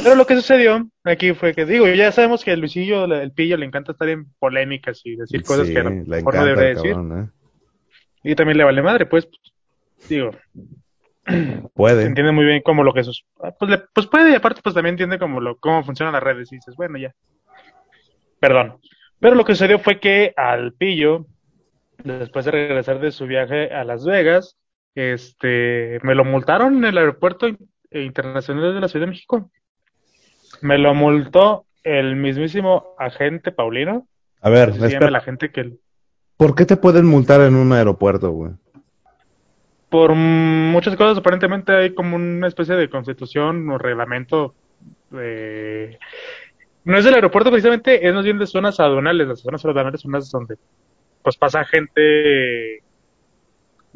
[0.04, 3.58] Pero lo que sucedió aquí fue que, digo, ya sabemos que el Luisillo, el pillo,
[3.58, 6.46] le encanta estar en polémicas y decir cosas Sí, que a lo le mejor no
[6.46, 6.92] debería decir.
[6.92, 7.30] cabrón, ¿eh?
[8.24, 9.28] Y también le vale madre, pues,
[10.08, 10.32] digo,
[11.74, 12.06] Puede.
[12.06, 13.24] entiende muy bien cómo lo que es.
[13.60, 16.52] Pues, le- pues puede, y aparte, pues también entiende cómo, lo, cómo funcionan las redes.
[16.52, 17.14] Y dices, bueno, ya.
[18.40, 18.78] Perdón.
[19.20, 21.26] Pero lo que sucedió fue que al pillo,
[22.04, 24.58] después de regresar de su viaje a Las Vegas,
[24.96, 27.58] este, me lo multaron en el aeropuerto in-
[27.92, 29.52] internacional de la Ciudad de México.
[30.62, 34.08] Me lo multó el mismísimo agente Paulino.
[34.42, 35.08] A ver, llama espera.
[35.08, 35.74] el agente que,
[36.36, 38.54] ¿por qué te pueden multar en un aeropuerto, güey?
[39.92, 44.56] Por muchas cosas, aparentemente hay como una especie de constitución o reglamento.
[45.14, 46.00] eh,
[46.86, 49.28] no es del aeropuerto precisamente, es más bien de zonas aduanales.
[49.28, 50.56] Las zonas aduanales son las donde
[51.22, 52.84] pues pasa gente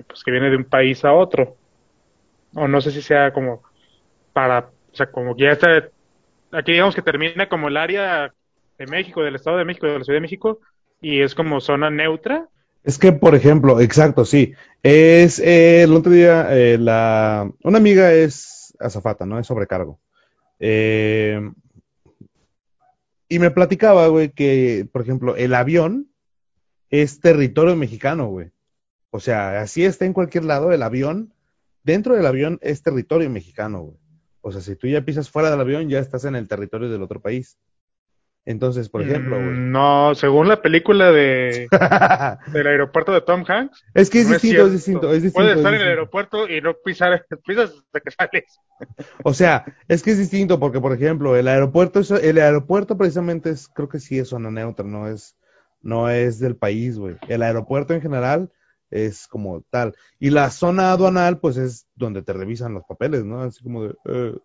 [0.05, 1.55] pues, que viene de un país a otro.
[2.53, 3.63] O no sé si sea como
[4.33, 5.89] para, o sea, como que ya está,
[6.51, 8.33] aquí digamos que termina como el área
[8.77, 10.59] de México, del Estado de México, de la Ciudad de México,
[10.99, 12.49] y es como zona neutra.
[12.85, 14.53] Es que, por ejemplo, exacto, sí.
[14.83, 19.39] Es el otro día, eh, la, una amiga es azafata, ¿no?
[19.39, 19.99] Es sobrecargo.
[20.59, 21.41] Eh,
[23.27, 26.11] y me platicaba, güey, que, por ejemplo, el avión
[26.91, 28.51] es territorio mexicano, güey.
[29.09, 31.33] O sea, así está en cualquier lado, el avión,
[31.83, 33.97] dentro del avión es territorio mexicano, güey.
[34.41, 37.01] O sea, si tú ya pisas fuera del avión, ya estás en el territorio del
[37.01, 37.57] otro país.
[38.45, 39.49] Entonces, por ejemplo, güey.
[39.49, 41.67] Mm, No, según la película de
[42.53, 45.39] del aeropuerto de Tom Hanks, es que es no distinto, es distinto, es distinto.
[45.39, 48.59] Puedes es estar en el aeropuerto y no pisar, pisas hasta que sales.
[49.23, 53.67] O sea, es que es distinto porque, por ejemplo, el aeropuerto, el aeropuerto precisamente es,
[53.67, 55.35] creo que sí es zona neutra, no es,
[55.81, 57.15] no es del país, güey.
[57.27, 58.51] El aeropuerto en general
[58.91, 59.95] es como tal.
[60.19, 63.41] Y la zona aduanal, pues es donde te revisan los papeles, ¿no?
[63.41, 64.37] Así como de, eh,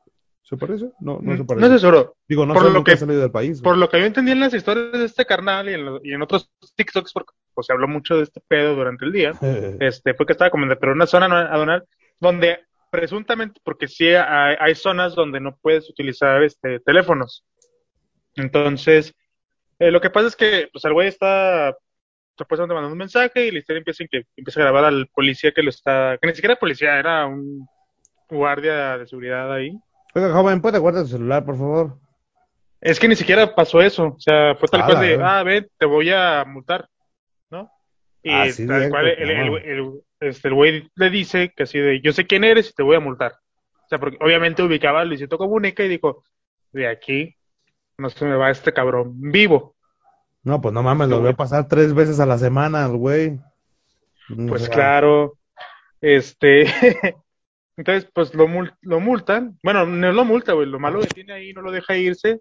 [0.42, 0.90] ¿se parece?
[1.00, 1.68] No, no se parece.
[1.68, 2.16] No sé, seguro.
[2.28, 3.60] Digo, no por sé, lo que- he salido del país.
[3.62, 3.80] Por güey.
[3.80, 6.22] lo que yo entendí en las historias de este carnal y en, lo- y en
[6.22, 9.32] otros TikToks, porque pues, se habló mucho de este pedo durante el día,
[9.80, 11.84] este, fue que estaba como pero una zona aduanal
[12.18, 12.58] donde
[12.90, 17.44] presuntamente, porque sí hay, hay zonas donde no puedes utilizar este teléfonos.
[18.36, 19.14] Entonces,
[19.78, 21.74] eh, lo que pasa es que pues el güey está
[22.36, 25.62] supuestamente mandando un mensaje y la historia empieza que empieza a grabar al policía que
[25.62, 27.66] lo está, que ni siquiera policía, era un
[28.28, 29.72] guardia de seguridad ahí.
[30.14, 31.98] Oiga, joven, ¿puede guardar su celular, por favor?
[32.80, 35.38] Es que ni siquiera pasó eso, o sea, fue tal Ah, cual de, verdad.
[35.38, 36.88] ah, ven, te voy a multar,
[37.50, 37.70] ¿no?
[38.22, 42.00] Y Ah, sí, tal cual, el, el, este, el güey le dice que así de,
[42.00, 43.32] yo sé quién eres y te voy a multar.
[43.84, 46.24] O sea, porque obviamente ubicaba a Luisito Comunica y dijo,
[46.72, 47.36] de aquí
[47.98, 49.76] no se me va este cabrón vivo.
[50.42, 53.38] No, pues no mames, lo voy a pasar tres veces a la semana, güey.
[54.30, 55.34] O Pues sea, claro,
[56.00, 56.64] este,
[57.80, 61.32] entonces pues lo, mul- lo multan, bueno, no lo multa, güey, lo malo que tiene
[61.32, 62.40] ahí no lo deja irse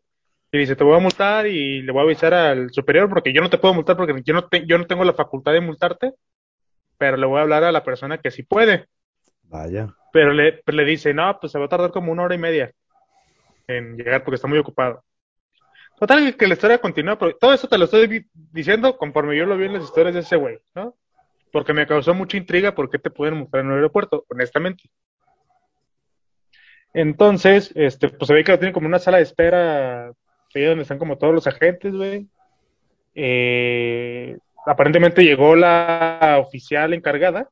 [0.51, 3.41] y dice, te voy a multar y le voy a avisar al superior porque yo
[3.41, 6.13] no te puedo multar porque yo no, te- yo no tengo la facultad de multarte,
[6.97, 8.87] pero le voy a hablar a la persona que sí puede,
[9.43, 9.95] Vaya.
[10.11, 12.39] pero le, pero le dice, no, pues se va a tardar como una hora y
[12.39, 12.71] media
[13.67, 15.03] en llegar porque está muy ocupado.
[15.99, 19.57] Total, que la historia continúa, pero todo esto te lo estoy diciendo conforme yo lo
[19.57, 20.95] vi en las historias de ese güey, ¿no?
[21.51, 24.83] Porque me causó mucha intriga por qué te pueden mostrar en un aeropuerto, honestamente.
[26.93, 30.11] Entonces, este, pues se ve que lo tienen como una sala de espera,
[30.55, 32.27] ahí donde están como todos los agentes, güey.
[33.15, 37.49] Eh, aparentemente llegó la oficial encargada,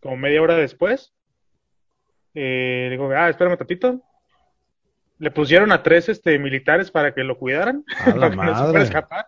[0.00, 1.12] como media hora después.
[2.34, 4.00] Eh, digo, ah, espérame un tantito.
[5.18, 8.72] Le pusieron a tres este, militares para que lo cuidaran, A la para que no
[8.72, 9.26] se escapar.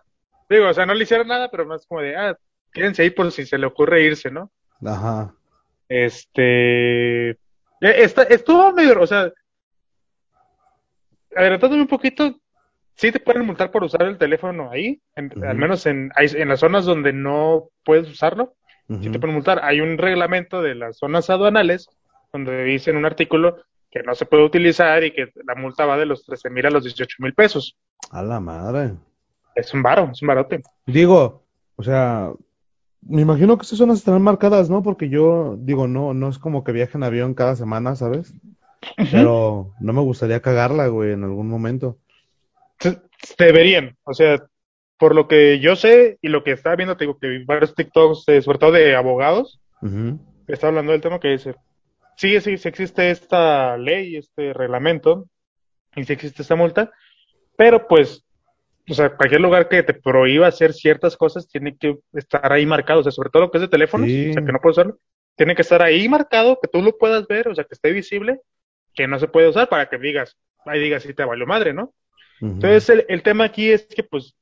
[0.49, 2.37] Digo, o sea, no le hicieron nada, pero más como de, ah,
[2.73, 4.51] quédense ahí por si se le ocurre irse, ¿no?
[4.85, 5.33] Ajá.
[5.87, 7.37] Este.
[7.81, 9.31] Eh, Está, estuvo medio, o sea.
[11.35, 12.35] Adelantándome un poquito,
[12.95, 16.59] sí te pueden multar por usar el teléfono ahí, en- al menos en, en las
[16.59, 18.55] zonas donde no puedes usarlo,
[18.87, 19.11] sí ujú.
[19.11, 19.61] te pueden multar.
[19.63, 21.87] Hay un reglamento de las zonas aduanales
[22.33, 25.97] donde dice en un artículo que no se puede utilizar y que la multa va
[25.97, 27.77] de los 13 mil a los 18 mil pesos.
[28.11, 28.93] A la madre.
[29.55, 30.61] Es un varo, es un barote.
[30.85, 31.43] Digo,
[31.77, 32.29] o sea,
[33.01, 34.83] me imagino que esas zonas estarán marcadas, ¿no?
[34.83, 38.33] Porque yo, digo, no, no es como que viaje en avión cada semana, ¿sabes?
[39.11, 41.97] Pero no me gustaría cagarla, güey, en algún momento.
[43.37, 44.43] Deberían, o sea,
[44.97, 48.27] por lo que yo sé y lo que estaba viendo, te digo que varios TikToks,
[48.29, 50.19] eh, sobre todo de abogados, Ujú.
[50.45, 51.55] que está hablando del tema que dice,
[52.17, 55.27] sí, sí, sí existe esta ley, este reglamento,
[55.95, 56.91] y sí existe esta multa,
[57.57, 58.23] pero pues,
[58.91, 62.99] o sea, cualquier lugar que te prohíba hacer ciertas cosas tiene que estar ahí marcado,
[62.99, 64.29] o sea, sobre todo lo que es de teléfonos, Sí.
[64.29, 64.97] o sea, que no puedes usarlo,
[65.35, 68.41] tiene que estar ahí marcado, que tú lo puedas ver, o sea, que esté visible,
[68.93, 71.93] que no se puede usar para que digas, ahí digas si te valió madre, ¿no?
[72.41, 74.35] Entonces, el, el tema aquí es que, pues,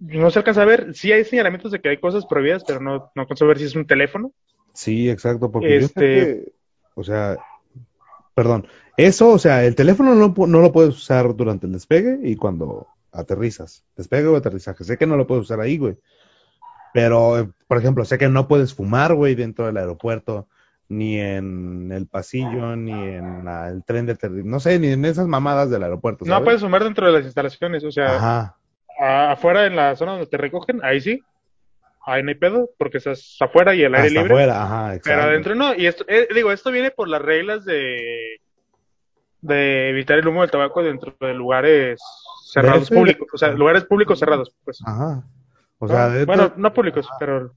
[0.00, 3.10] no se alcanza a ver, sí hay señalamientos de que hay cosas prohibidas, pero no,
[3.14, 4.32] no alcanzo a ver si es un teléfono.
[4.74, 6.52] Sí, exacto, porque yo Este- que,
[6.94, 7.36] o sea,
[8.34, 8.66] perdón,
[8.96, 12.86] eso, o sea, el teléfono no, no lo puedes usar durante el despegue y cuando
[13.12, 15.96] aterrizas, despegue o aterrizaje, sé que no lo puedes usar ahí, güey,
[16.92, 20.48] pero, por ejemplo, sé que no puedes fumar, güey, dentro del aeropuerto,
[20.88, 25.04] ni en el pasillo, ni en la- el tren de aterrizaje, no sé, ni en
[25.04, 28.56] esas mamadas del aeropuerto, No puedes fumar dentro de las instalaciones, o sea, Ajá,
[28.98, 31.22] a- afuera en la zona donde te recogen, ahí sí,
[32.04, 35.02] ahí no hay pedo, porque estás afuera y el aire hasta libre, afuera, ajá, exacto.
[35.04, 35.74] pero adentro no.
[35.74, 38.40] Y esto, eh, digo, esto viene por las reglas de,
[39.42, 42.00] de evitar el humo del tabaco dentro de lugares
[42.44, 44.80] cerrados públicos, o sea, lugares públicos cerrados, pues.
[44.84, 45.22] Ajá,
[45.78, 46.12] o sea, ¿no?
[46.14, 47.52] dentro- Bueno, no públicos, pero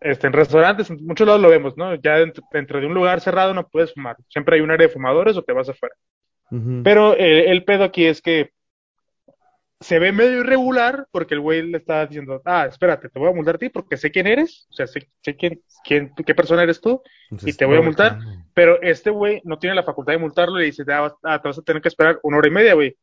[0.00, 1.94] este, en restaurantes, en muchos lados lo vemos, ¿no?
[1.94, 4.16] Ya dentro, dentro de un lugar cerrado no puedes fumar.
[4.28, 5.94] Siempre hay un área de fumadores o te vas afuera.
[6.84, 8.50] Pero eh, el pedo aquí es que
[9.80, 13.34] se ve medio irregular porque el güey le está diciendo, ah, espérate, te voy a
[13.34, 16.62] multar a ti porque sé quién eres, o sea, sé, sé quién, quién, qué persona
[16.62, 18.18] eres tú, Entonces, y te voy a multar.
[18.54, 21.48] pero este güey no tiene la facultad de multarlo y le dice, ah, ah, te
[21.48, 22.96] vas a tener que esperar una hora y media, güey.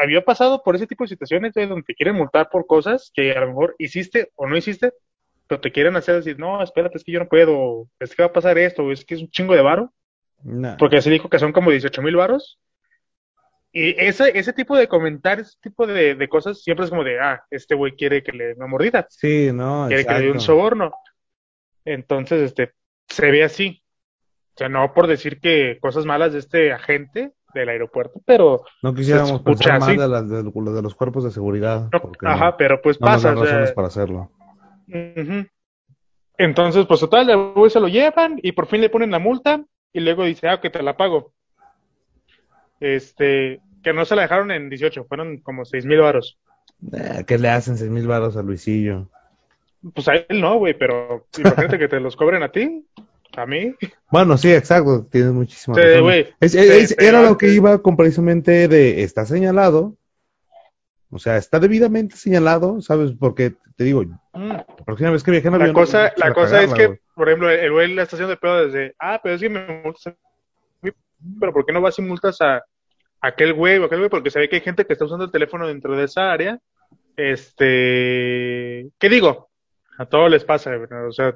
[0.00, 3.40] Había pasado por ese tipo de situaciones, donde te quieren multar por cosas que a
[3.40, 4.92] lo mejor hiciste o no hiciste,
[5.46, 8.28] pero te quieren hacer decir, no, espérate, es que yo no puedo, es que va
[8.28, 9.92] a pasar esto, es que es un chingo de varo,
[10.44, 10.76] Nah.
[10.76, 12.60] porque se dijo que son como 18 mil varos.
[13.72, 17.18] Y ese, ese tipo de comentarios, ese tipo de, de cosas, siempre es como de,
[17.20, 20.30] ah, este güey quiere que le dé una mordida, Sí, no, quiere que le dé
[20.30, 20.92] un soborno.
[21.84, 22.72] Entonces, este,
[23.08, 23.82] se ve así.
[24.54, 28.94] O sea, no por decir que cosas malas de este agente del aeropuerto, pero, No
[28.94, 29.96] quisiéramos pensar así.
[29.96, 33.28] de, las, de, de los cuerpos de seguridad, no, ajá, pero pues no nos pasa,
[33.28, 34.30] dan o sea, razones para hacerlo.
[36.36, 39.64] Entonces, pues total, el güey se lo llevan y por fin le ponen la multa
[39.92, 41.32] y luego dice, ah, que te la pago.
[42.80, 46.38] Este, que no se la dejaron en 18, fueron como 6 mil varos.
[46.92, 49.08] Eh, ¿Qué le hacen seis mil varos a Luisillo?
[49.94, 52.84] Pues a él no, güey, pero imagínate que te los cobren a ti,
[53.42, 53.74] a mí.
[54.10, 56.02] Bueno, sí, exacto, tienes muchísima Sí, razón.
[56.02, 59.96] güey, Es- sí, es- pero era lo que iba con precisamente de, está señalado,
[61.10, 63.12] o sea, está debidamente señalado, ¿sabes?
[63.18, 65.74] Porque, te digo, la próxima vez que viaje en La avión...
[65.74, 68.66] cosa, no la quiero cosa es que, por ejemplo, el güey la estación de pedo
[68.66, 70.14] desde, ah, pero es que me multas
[71.40, 72.62] pero ¿por qué no vas y multas a, a
[73.20, 74.08] aquel güey o aquel güey?
[74.10, 76.60] Porque se ve que hay gente que está usando el teléfono dentro de esa área.
[77.16, 79.48] Este, ¿qué digo?
[79.98, 81.08] A todos les pasa, ¿verdad?
[81.08, 81.34] O sea,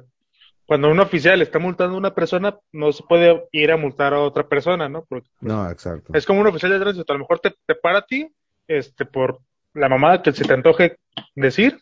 [0.65, 4.21] cuando un oficial está multando a una persona, no se puede ir a multar a
[4.21, 5.05] otra persona, ¿no?
[5.07, 6.13] Porque No, exacto.
[6.13, 8.27] es como un oficial de tránsito, a lo mejor te, te para a ti,
[8.67, 9.39] este, por
[9.73, 10.97] la mamada que se te antoje
[11.35, 11.79] decir,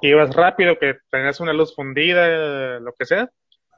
[0.00, 3.28] que ibas rápido, que tenías una luz fundida, lo que sea,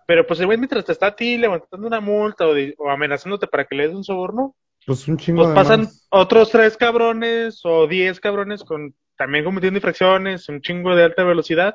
[0.06, 2.90] pero pues el güey mientras te está a ti levantando una multa o, de- o
[2.90, 4.54] amenazándote para que le des un soborno,
[4.86, 6.06] Pues un chingo pues pasan más.
[6.10, 11.74] otros tres cabrones o diez cabrones con también cometiendo infracciones, un chingo de alta velocidad,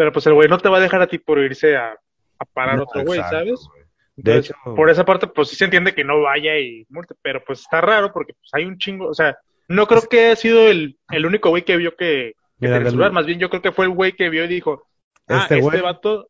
[0.00, 1.92] pero pues el güey no te va a dejar a ti por irse a,
[2.38, 3.60] a parar No, otro güey, ¿sabes?
[3.68, 3.82] güey.
[4.16, 7.14] De Entonces, hecho, por esa parte, pues sí se entiende que no vaya y muerte,
[7.20, 9.36] pero pues está raro porque pues hay un chingo, o sea,
[9.68, 12.78] no creo que haya sido el, el único güey que vio que, que Mira, tenía
[12.84, 14.86] del- celular, más bien yo creo que fue el güey que vio y dijo,
[15.28, 16.28] ah, Este este, vato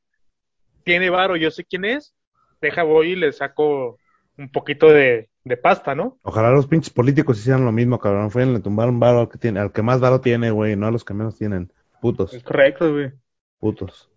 [0.82, 2.12] tiene varo, yo sé quién es,
[2.60, 3.98] deja voy y le saco
[4.36, 6.18] un poquito de, de pasta, ¿no?
[6.22, 8.32] Ojalá los pinches políticos hicieran lo mismo, cabrón.
[8.32, 10.90] Fueran le tumbaron varo al que tiene, al que más varo tiene, güey, no a
[10.90, 11.72] los que menos tienen.
[12.00, 13.12] Putos, Es correcto, güey.
[13.60, 14.10] Putos.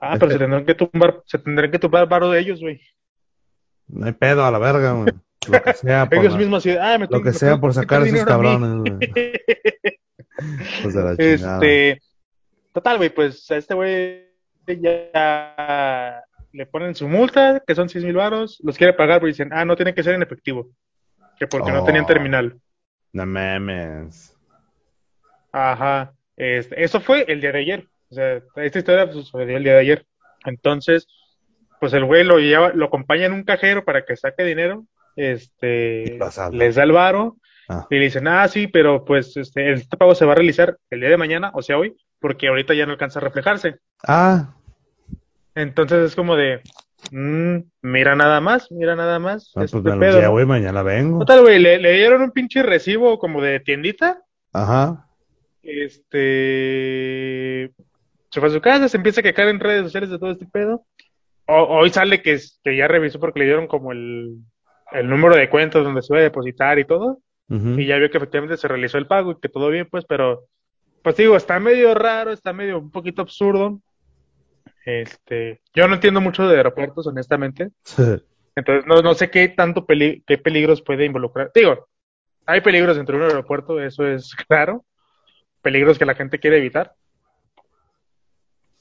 [0.00, 2.80] Ah, pero se tendrán que tumbar, se tendrán que tumbar varo de ellos, güey.
[3.88, 5.12] No hay pedo a la verga, güey.
[5.48, 8.02] Lo que sea por, Ellos mismos así, ah, me lo que me sea por sacar
[8.02, 9.32] a esos cabrones, güey.
[10.82, 11.12] Pues de la.
[11.18, 12.02] Este,
[12.72, 14.30] total, güey, pues a este güey
[14.66, 19.50] ya le ponen su multa, que son seis mil varos, los quiere pagar, pero dicen,
[19.52, 20.68] ah, no tiene que ser en efectivo,
[21.38, 22.06] que porque no tenían Oh.
[22.06, 22.58] terminal.
[23.12, 24.34] No mames.
[25.52, 29.64] Ajá, este, eso fue el día de ayer, o sea, esta historia pues, sucedió el
[29.64, 30.06] día de ayer.
[30.44, 31.06] Entonces,
[31.80, 34.84] pues el güey lo lleva, lo acompaña en un cajero para que saque dinero,
[35.16, 36.18] este,
[36.52, 37.36] les da el varo,
[37.72, 37.86] Ah.
[37.88, 40.98] y le dicen, ah, sí, pero pues este, este pago se va a realizar el
[41.00, 43.76] día de mañana, o sea, hoy, porque ahorita ya no alcanza a reflejarse.
[44.02, 44.56] Ah,
[45.54, 46.62] Entonces es como de,
[47.12, 49.52] mm, mira nada más, mira nada más.
[49.54, 51.20] no, este pues me pedo, mañana vengo.
[51.20, 54.20] Total, güey, le, le dieron un pinche recibo como de tiendita.
[54.52, 55.06] Ajá.
[55.62, 57.70] Este.
[58.30, 60.46] Se fue a su casa, se empieza a quejar en redes sociales de todo este
[60.46, 60.84] pedo.
[61.46, 64.36] O- hoy sale que, es- que ya revisó porque le dieron como el,
[64.92, 67.18] el número de cuentas donde se iba a depositar y todo.
[67.80, 70.44] Y ya vio que efectivamente se realizó el pago y que todo bien, pues, pero.
[71.02, 73.80] Pues digo, está medio raro, está medio un poquito absurdo.
[74.84, 75.60] Este.
[75.74, 77.70] Yo no entiendo mucho de aeropuertos, honestamente.
[78.54, 81.50] Entonces, no, no sé qué tanto peli- qué peligros puede involucrar.
[81.54, 81.88] Digo,
[82.46, 84.84] hay peligros dentro de un aeropuerto, eso es claro.
[85.62, 86.94] Peligros que la gente quiere evitar.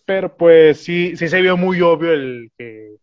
[0.10, 2.95] Pero pues sí, sí se vio muy obvio el que...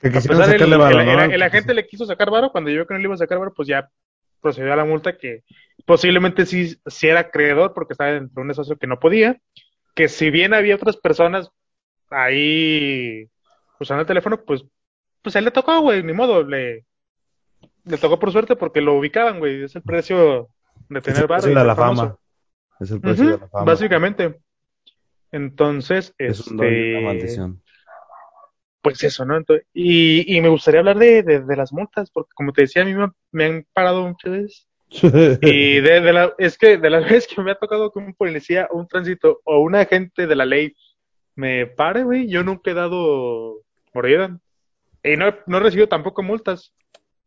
[0.00, 1.22] Que quisieron el, sacarle varo, el- ¿no?
[1.24, 3.38] el- el agente le quiso sacar varo, cuando yo que no le iba a sacar
[3.38, 3.90] varo, pues ya
[4.40, 5.42] procedió a la multa que
[5.84, 9.38] posiblemente sí, sí era acreedor porque estaba dentro de un negocio que no podía.
[9.94, 11.50] Que si bien había otras personas
[12.08, 13.28] ahí
[13.78, 14.64] usando el teléfono, pues,
[15.20, 16.86] pues a él le tocó, güey, ni modo, le,
[17.84, 20.48] le tocó por suerte porque lo ubicaban, güey, es el precio
[20.88, 22.16] de Es tener el varo precio de la fama.
[22.80, 23.64] Es el precio de la fama.
[23.66, 24.38] básicamente.
[25.34, 27.62] Entonces, Es un don y una este, maldición.
[28.82, 29.36] pues eso, ¿no?
[29.36, 32.82] Entonces, y, y me gustaría hablar de, de, de las multas, porque como te decía,
[32.82, 34.68] a mí me, me han parado muchas veces.
[35.42, 38.14] Y de, de la, es que de las veces que me ha tocado que un
[38.14, 40.74] policía, un tránsito o un agente de la ley
[41.34, 43.62] me pare, güey, yo nunca he dado
[43.92, 44.38] mordida.
[45.02, 46.72] Y no, he- no he recibido tampoco multas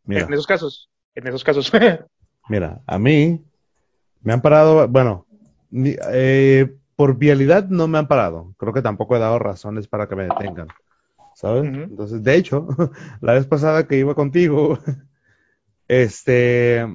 [0.06, 0.90] Mira, en esos casos.
[1.16, 1.72] En esos casos.
[2.50, 3.44] mira, a mí
[4.22, 5.26] me han parado, bueno,
[5.74, 8.54] eh, por vialidad no me han parado.
[8.58, 10.68] Creo que tampoco he dado razones para que me detengan.
[11.36, 11.66] ¿Sabes?
[11.66, 12.68] Entonces, de hecho,
[13.22, 14.80] la vez pasada que iba contigo,
[15.88, 16.86] este,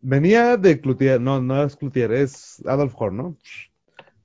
[0.00, 3.36] venía de Cloutier, no, no es Cloutier, es Adolf Horn, ¿no?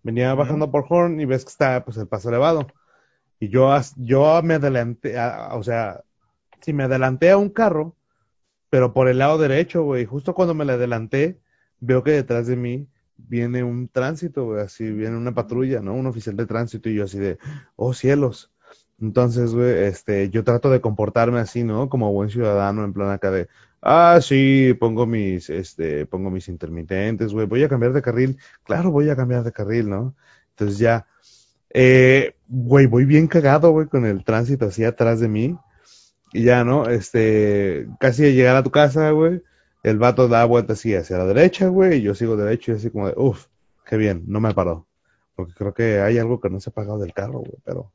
[0.03, 2.67] Venía bajando por Horn y ves que está, pues, el paso elevado.
[3.39, 6.03] Y yo, yo me adelanté, a- o sea,
[6.61, 7.95] si me adelanté a un carro,
[8.69, 11.39] pero por el lado derecho, güey, justo cuando me le adelanté,
[11.79, 12.87] veo que detrás de mí
[13.27, 15.93] viene un tránsito, güey, así viene una patrulla, ¿no?
[15.93, 17.37] Un oficial de tránsito y yo así de,
[17.75, 18.51] oh cielos.
[19.01, 21.89] Entonces, güey, este, yo trato de comportarme así, ¿no?
[21.89, 23.47] Como buen ciudadano, en plan acá de,
[23.81, 28.37] ah, sí, pongo mis, este, pongo mis intermitentes, güey, voy a cambiar de carril.
[28.63, 30.15] Claro, voy a cambiar de carril, ¿no?
[30.51, 31.07] Entonces ya,
[31.71, 35.57] eh, güey, voy bien cagado, güey, con el tránsito así atrás de mí.
[36.33, 36.87] Y ya, ¿no?
[36.89, 39.41] Este, casi de llegar a tu casa, güey,
[39.89, 42.89] el vato da vuelta así hacia la derecha, güey, y yo sigo derecho y así
[42.89, 43.47] como de, uff,
[43.85, 44.87] qué bien, no me paró.
[45.35, 47.91] Porque creo que hay algo que no se ha pagado del carro, güey, pero...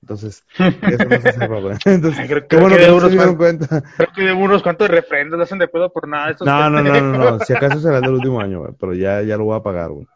[0.00, 1.76] Entonces, eso no se sepa, güey.
[1.84, 3.82] Entonces, Creo- qué creo bueno que de no se unos dieron cuenta.
[3.96, 6.30] Creo que de unos cuantos refrendos lo hacen de pedo por nada.
[6.30, 8.94] estos No, no, no, no, no, si acaso será el del último año, güey, pero
[8.94, 10.06] ya, ya lo voy a pagar, güey.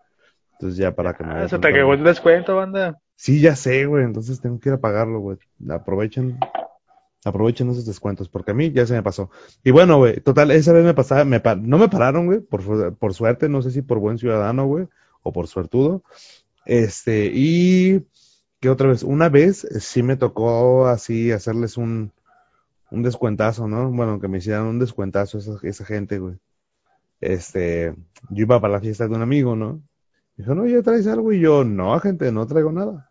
[0.53, 2.97] Entonces ya para que me Ah, se te acabó el descuento, banda.
[3.17, 5.39] Sí, ya sé, güey, entonces tengo que ir a pagarlo, güey.
[5.69, 6.39] Aprovechen,
[7.25, 9.31] aprovechen esos descuentos, porque a mí ya se me pasó.
[9.63, 13.15] Y bueno, güey, total, esa vez me pasaba, me no me pararon, güey, por, por
[13.15, 14.89] suerte, no sé si por buen ciudadano, güey,
[15.23, 16.03] o por suertudo.
[16.65, 18.07] Este, y
[18.61, 22.13] que otra vez, una vez eh, sí me tocó así hacerles un,
[22.91, 23.91] un descuentazo, ¿no?
[23.91, 26.37] Bueno, que me hicieran un descuentazo esa, esa gente, güey.
[27.21, 27.95] Este,
[28.31, 29.83] yo iba para la fiesta de un amigo, ¿no?
[30.37, 31.33] Dijo, no, ¿ya traes algo?
[31.33, 33.11] Y yo, no, gente, no traigo nada.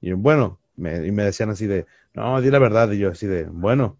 [0.00, 2.90] Y bueno, me, y me decían así de, no, di la verdad.
[2.92, 3.98] Y yo así de, bueno,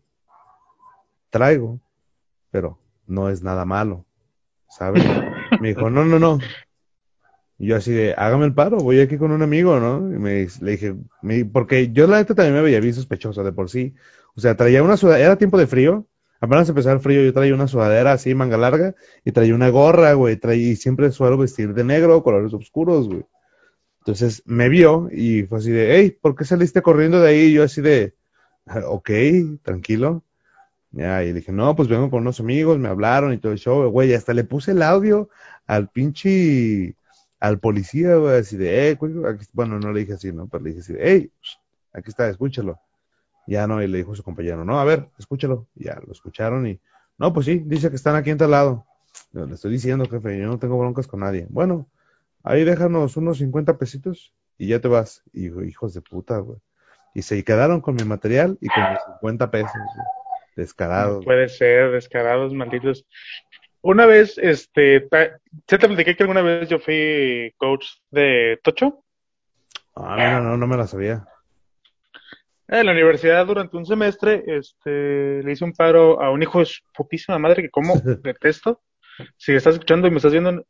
[1.31, 1.81] traigo,
[2.51, 4.05] pero no es nada malo,
[4.69, 5.05] ¿sabes?
[5.61, 6.39] Me dijo, no, no, no.
[7.59, 9.99] Y yo así de, hágame el paro, voy aquí con un amigo, ¿no?
[10.13, 13.53] Y me, le dije, me- porque yo la neta también me veía bien sospechoso de
[13.53, 13.95] por sí.
[14.35, 16.07] O sea, traía una sudadera, era tiempo de frío,
[16.41, 18.95] apenas empezó el frío, yo traía una sudadera así, manga larga,
[19.25, 23.25] y traía una gorra, güey, traía, y siempre suelo vestir de negro, colores oscuros, güey.
[24.03, 27.41] Entonces me vio y fue así de, hey, ¿por qué saliste corriendo de ahí?
[27.47, 28.15] Y yo así de,
[28.67, 29.11] "Ah, ok,
[29.63, 30.25] tranquilo.
[30.93, 33.89] Ya, y dije, no, pues vengo con unos amigos, me hablaron y todo el show,
[33.91, 35.31] güey, hasta le puse el audio
[35.67, 36.97] al pinche,
[37.41, 38.99] al policía, güey, así de, eh,
[39.53, 40.49] bueno, no le dije así, ¿no?
[40.49, 41.33] Pero le dije así de, hey,
[41.93, 42.81] aquí está, escúchalo.
[43.47, 45.67] Ya no, y le dijo su compañero, no, a ver, escúchalo.
[45.75, 46.81] Ya lo escucharon y,
[47.19, 48.87] no, pues sí, dice que están aquí en tal lado.
[49.33, 51.47] Le estoy diciendo, jefe, yo no tengo broncas con nadie.
[51.51, 51.89] Bueno,
[52.43, 55.23] ahí déjanos unos 50 pesitos y ya te vas.
[55.33, 56.59] Y hijos de puta, güey.
[57.15, 60.07] Y se quedaron con mi material y con mis 50 pesos, güey.
[60.57, 61.25] Descarados.
[61.25, 63.07] Puede ser, descarados, malditos.
[63.81, 65.09] Una vez, este,
[65.67, 69.03] ¿se te platiqué que alguna vez yo fui coach de Tocho?
[69.97, 71.27] Ah, mira, no, no me la sabía.
[72.69, 76.67] En la universidad durante un semestre, este, le hice un paro a un hijo de
[76.67, 78.81] su putísima madre que como detesto.
[79.37, 80.65] Si estás escuchando y me estás viendo,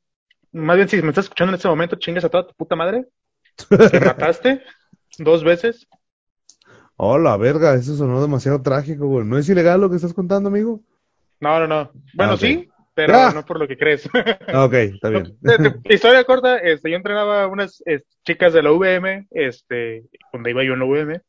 [0.52, 3.06] más bien si me estás escuchando en este momento, chingas a toda tu puta madre.
[3.68, 4.62] Que mataste
[5.18, 5.86] dos veces.
[6.96, 9.26] Oh, la verga, eso sonó demasiado trágico, güey.
[9.26, 10.80] ¿No es ilegal lo que estás contando, amigo?
[11.40, 11.90] No, no, no.
[12.14, 13.32] Bueno, Ah, sí, pero Ah.
[13.34, 14.08] no por lo que crees.
[14.48, 15.36] Ah, ok, está bien.
[15.84, 20.62] Historia corta, este, yo entrenaba a unas este, chicas de la UVM, este, donde iba
[20.62, 21.20] yo en la UVM,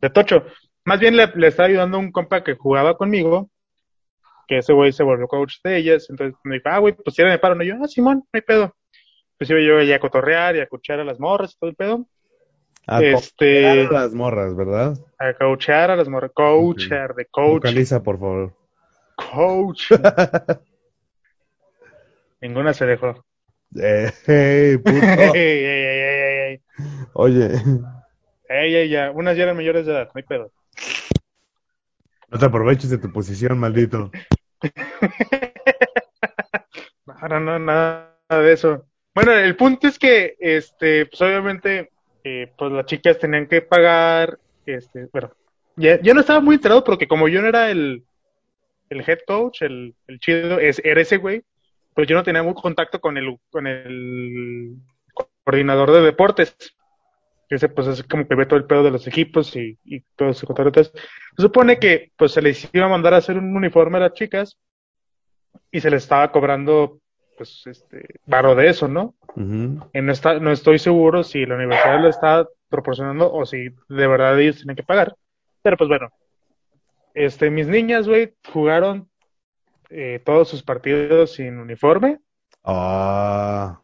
[0.00, 0.44] de Tocho.
[0.84, 3.48] Más bien le, le estaba ayudando a un compa que jugaba conmigo,
[4.46, 7.22] que ese güey se volvió coach de ellas, entonces me dijo, ah, güey, pues si
[7.22, 8.74] me paro, no, Y yo, ah, Simón, no hay pedo.
[9.38, 11.76] Pues iba yo ya a cotorrear y a coachar a las morras y todo el
[11.76, 12.06] pedo.
[12.86, 14.96] A este- a las morras, ¿verdad?
[15.18, 18.52] A coachar a las morras, coachar, de coach, Vocaliza, por favor.
[19.16, 19.90] coach.
[22.40, 23.24] Ninguna se dejó.
[23.80, 24.92] Eh, hey, puto.
[25.34, 26.60] Ey, ey, ey, ey, ey.
[27.14, 27.48] Oye,
[28.48, 30.50] Ey, ey, ya, unas ya eran mayores de edad, no hay pedo.
[32.32, 34.10] No te aproveches de tu posición, maldito.
[37.28, 38.84] No, no, nada de eso.
[39.14, 41.92] Bueno, el punto es que, este, pues obviamente,
[42.24, 45.30] eh, pues las chicas tenían que pagar, este, bueno,
[45.76, 48.04] ya, yo no estaba muy enterado porque como yo no era el,
[48.90, 51.44] el head coach, el, el chido, es, era ese güey,
[51.94, 54.74] pues yo no tenía mucho contacto con el, con el
[55.44, 56.56] coordinador de deportes.
[57.54, 60.30] Ese pues es como que ve todo el pedo de los equipos y, y todo
[60.30, 60.68] ese cotorreo.
[60.68, 60.92] Entonces,
[61.36, 64.14] se supone que pues se les iba a mandar a hacer un uniforme a las
[64.14, 64.58] chicas
[65.70, 66.98] y se les estaba cobrando
[67.36, 69.14] pues este varo de eso, ¿no?
[69.36, 74.06] Y no, está, no estoy seguro si la universidad lo está proporcionando o si de
[74.06, 75.14] verdad ellos tienen que pagar.
[75.62, 76.10] Pero pues bueno,
[77.14, 79.08] este, mis niñas, güey, jugaron
[79.90, 82.18] eh, todos sus partidos sin uniforme.
[82.64, 83.81] Ah,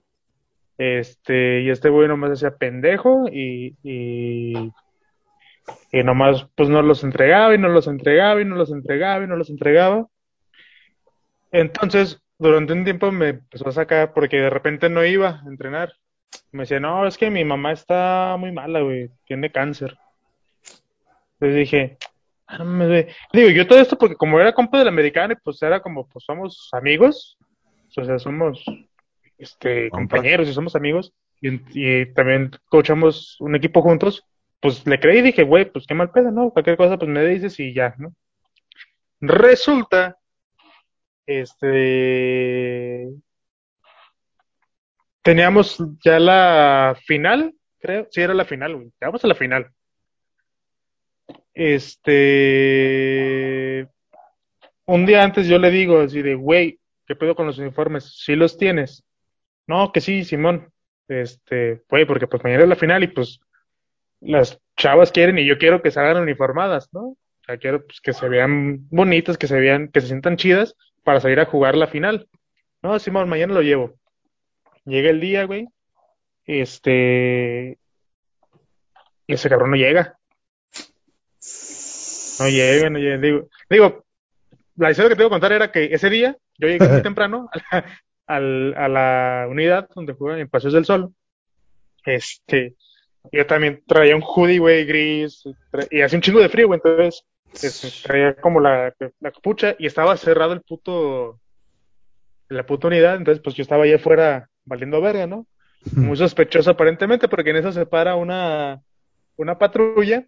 [0.78, 4.72] Este, y este güey nomás hacía pendejo y, y,
[5.90, 9.26] y nomás pues no los entregaba y no los entregaba y no los entregaba y
[9.26, 10.06] no los entregaba.
[11.50, 15.94] Entonces, durante un tiempo me empezó a sacar porque de repente no iba a entrenar.
[16.52, 19.98] Me decía, no, es que mi mamá está muy mala, güey, tiene cáncer.
[21.34, 21.98] Entonces dije,
[22.46, 23.06] ah, no mames, güey.
[23.32, 26.24] Digo, yo todo esto porque como era compa del americano, y pues era como, pues
[26.24, 27.36] somos amigos,
[27.96, 28.64] o sea, somos
[29.38, 34.24] este, compañeros y somos amigos, y, y también coachamos un equipo juntos,
[34.60, 36.50] pues le creí y dije, güey, pues qué mal pedo, ¿no?
[36.50, 38.12] Cualquier cosa, pues me dices y ya, ¿no?
[39.20, 40.18] Resulta,
[41.26, 43.08] este,
[45.22, 49.70] teníamos ya la final, creo, sí era la final, güey, llegamos a la final.
[51.54, 52.18] Este,
[54.86, 58.14] un día antes yo le digo así de, güey, ¿qué pedo con los uniformes?
[58.24, 59.04] ¿Sí los tienes?
[59.68, 60.72] No, que sí, Simón.
[61.06, 63.40] Este, güey, porque pues mañana es la final y pues
[64.20, 67.00] las chavas quieren y yo quiero que salgan uniformadas, ¿no?
[67.00, 67.16] O
[67.46, 71.20] sea, quiero pues, que se vean bonitas, que se vean, que se sientan chidas para
[71.20, 72.28] salir a jugar la final.
[72.82, 73.94] No, Simón, mañana lo llevo.
[74.84, 75.68] Llega el día, güey.
[76.44, 77.78] Este,
[79.26, 80.18] y ese cabrón no llega.
[82.40, 83.18] No llega, no llega.
[83.18, 84.04] Digo, digo,
[84.76, 87.50] la historia que te voy a contar era que ese día yo llegué muy temprano
[87.52, 87.84] a la,
[88.28, 91.12] al- a la unidad donde juegan en Paseos del Sol.
[92.04, 92.74] Este,
[93.32, 95.42] yo también traía un hoodie, güey, gris,
[95.90, 99.86] y hace un chingo de frío, güey, entonces este, traía como la, la capucha y
[99.86, 101.40] estaba cerrado el puto,
[102.48, 105.46] la puta unidad, entonces pues yo estaba allá afuera valiendo verga, ¿no?
[105.94, 108.80] Muy sospechoso aparentemente, porque en eso se para una,
[109.36, 110.26] una patrulla,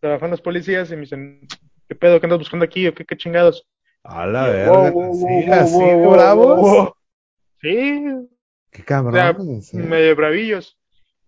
[0.00, 1.40] trabajan los policías y me dicen,
[1.88, 2.20] ¿qué pedo?
[2.20, 2.86] ¿Qué andas buscando aquí?
[2.86, 3.66] ¿O qué, qué chingados?
[4.04, 4.90] a la verga.
[4.90, 6.92] wow, Sí, wow, así wow, bravos.
[7.64, 8.04] Sí,
[8.70, 9.62] Qué o sea, cabrón.
[9.72, 10.78] medio bravillos.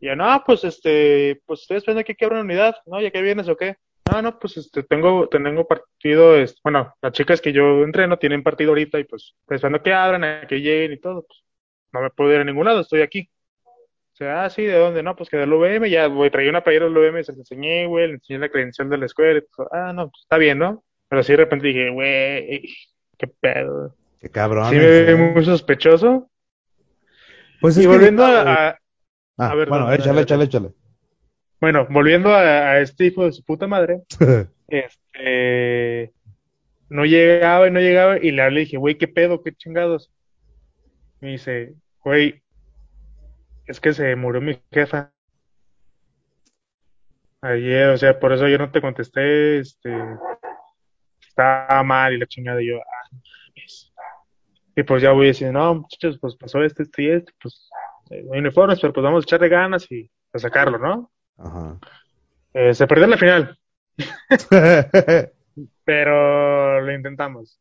[0.01, 3.01] Y yo, no, pues este, pues esperando aquí que abra una unidad, ¿no?
[3.01, 3.77] ¿Ya que vienes o qué?
[4.13, 8.43] No, no, pues este, tengo, tengo partido, este, bueno, las chicas que yo entreno tienen
[8.43, 11.43] partido ahorita y pues esperando que abran, a que lleguen y todo, pues
[11.93, 13.31] no me puedo ir a ningún lado, estoy aquí.
[13.65, 15.03] O sea, ah, sí, ¿de dónde?
[15.03, 17.87] No, pues que del UVM, ya, güey, traía una playera del UVM, se la enseñé,
[17.87, 19.69] güey, le enseñé la credencial de la escuela, y todo.
[19.73, 20.85] ah, no, pues está bien, ¿no?
[21.09, 22.69] Pero así de repente dije, güey,
[23.17, 23.95] qué pedo.
[24.21, 24.71] Qué cabrón.
[24.71, 26.31] Sí me ve muy sospechoso.
[27.61, 28.79] Pues Y que volviendo a, a-
[29.39, 30.71] Ah, a ver, bueno, dale, échale, échale, échale.
[31.61, 34.03] bueno, volviendo a, a este hijo de su puta madre,
[34.69, 36.13] este,
[36.89, 40.11] no llegaba y no llegaba, y le hablé y dije, güey, qué pedo, qué chingados.
[41.21, 42.43] Me dice, güey,
[43.67, 45.13] es que se murió mi jefa.
[47.43, 49.95] Ayer, o sea, por eso yo no te contesté, este,
[51.21, 53.21] estaba mal y la chingada y yo, ah, no.
[54.77, 57.69] Y pues ya voy diciendo, no, muchachos, pues pasó esto, esto y esto, pues,
[58.11, 61.11] eh, hay uniformes, pero pues vamos a echarle ganas y a sacarlo, ¿no?
[61.39, 61.79] Ajá.
[62.55, 63.59] Eh, se perdió en la final,
[65.85, 67.59] pero lo intentamos.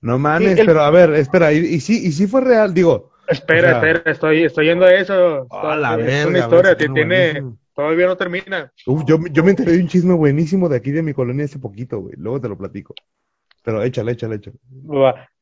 [0.00, 2.72] no mames, el- pero a ver, espera, ¿y, y sí, y sí fue real?
[2.72, 5.46] Digo, Espera, O sea- espera, estoy, estoy yendo a eso.
[5.52, 7.58] la es verga, una historia, que tiene, buenísimo.
[7.74, 8.72] todavía no termina.
[8.86, 11.58] Uf, yo, yo me enteré de un chisme buenísimo de aquí de mi colonia hace
[11.58, 12.14] poquito, güey.
[12.16, 12.94] Luego te lo platico.
[13.68, 14.56] Pero échale, échale, échale.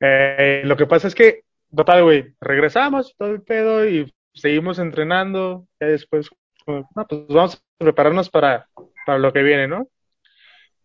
[0.01, 5.69] Eh, lo que pasa es que, total, güey, regresamos, todo el pedo, y seguimos entrenando.
[5.79, 6.29] Ya después,
[6.67, 8.69] no, pues vamos a prepararnos para,
[9.07, 9.87] para lo que viene, ¿no?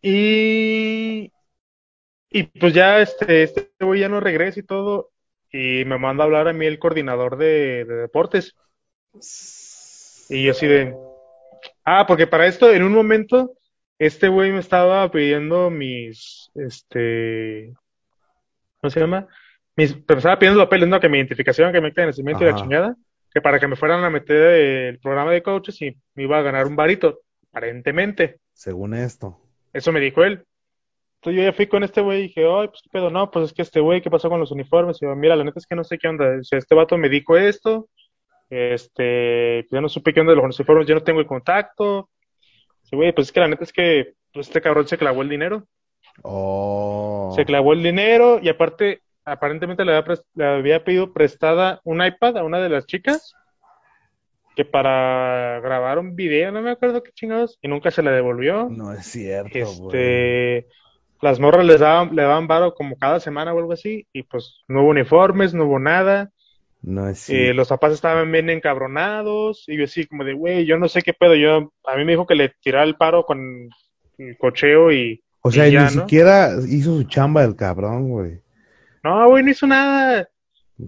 [0.03, 1.31] Y,
[2.29, 5.09] y pues ya este, este güey ya no regresa y todo,
[5.51, 8.55] y me manda a hablar a mí el coordinador de, de deportes.
[10.29, 10.95] Y yo así de,
[11.85, 13.53] ah, porque para esto, en un momento,
[14.01, 17.71] este güey me estaba pidiendo mis, este,
[18.79, 19.27] ¿cómo se llama?
[19.75, 22.55] Mis, pero me estaba pidiendo papeles, no, que mi identificación, que mi nacimiento y la
[22.55, 22.95] chingada,
[23.31, 26.41] que para que me fueran a meter el programa de coaches y me iba a
[26.41, 27.19] ganar un varito,
[27.51, 28.39] aparentemente.
[28.53, 29.39] Según esto.
[29.71, 30.45] Eso me dijo él.
[31.17, 33.45] Entonces yo ya fui con este güey y dije, ay, pues qué pedo, no, pues
[33.45, 34.97] es que este güey, ¿qué pasó con los uniformes?
[34.99, 36.39] Y yo, mira, la neta es que no sé qué onda.
[36.39, 37.87] O sea, este vato me dijo esto,
[38.49, 42.09] este, ya no supe qué onda de los uniformes, yo no tengo el contacto.
[42.91, 45.29] Sí, güey, pues es que la neta es que pues, este cabrón se clavó el
[45.29, 45.65] dinero.
[46.23, 47.33] Oh.
[47.35, 52.43] Se clavó el dinero y aparte, aparentemente le había, le pedido prestada un iPad a
[52.43, 53.33] una de las chicas
[54.55, 58.67] que para grabar un video, no me acuerdo qué chingados, y nunca se la devolvió.
[58.69, 59.97] No es cierto, güey.
[59.97, 60.67] Este,
[61.21, 64.63] las morras les daban, le daban varo como cada semana o algo así, y pues
[64.67, 66.31] no hubo uniformes, no hubo nada.
[66.83, 70.77] No es Eh, los papás estaban bien encabronados, y yo así como de, güey, yo
[70.77, 73.69] no sé qué pedo, yo, a mí me dijo que le tirara el paro con
[74.17, 76.01] el cocheo y, O sea, y ya, ni ¿no?
[76.01, 78.39] siquiera hizo su chamba el cabrón, güey.
[79.03, 80.27] No, güey, no hizo nada.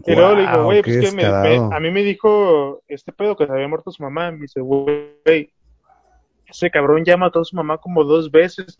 [0.05, 3.11] Y luego le digo, Guau, güey, qué pues que me, a mí me dijo este
[3.11, 4.31] pedo que se había muerto su mamá.
[4.31, 5.51] Me dice, güey,
[6.47, 8.79] ese cabrón ya mató a su mamá como dos veces.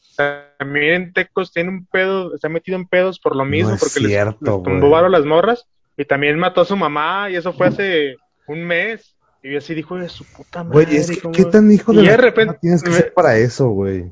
[0.57, 4.09] También en Tecos tiene un pedo, está metido en pedos por lo mismo, porque les-
[4.11, 5.67] cierto, les, tumbó varo las morras.
[5.97, 8.15] Y también mató a su mamá, y eso fue hace
[8.47, 9.15] un mes.
[9.43, 10.85] Y yo así dijo, de su puta madre.
[10.85, 12.95] Güey, es que ¿cómo- qué tan hijo Y de de la repente tienes que me-
[12.95, 14.11] ser para eso, güey.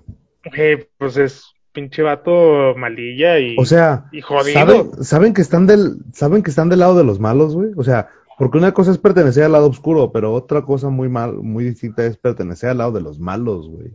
[0.98, 4.54] Pues es pinche vato malilla y, O sea, y jodido.
[4.60, 7.72] ¿saben, saben que están del, saben que están del lado de los malos, güey?
[7.78, 11.34] O sea, porque una cosa es pertenecer al lado oscuro, pero otra cosa muy mal,
[11.36, 13.92] muy distinta es pertenecer al lado de los malos, güey.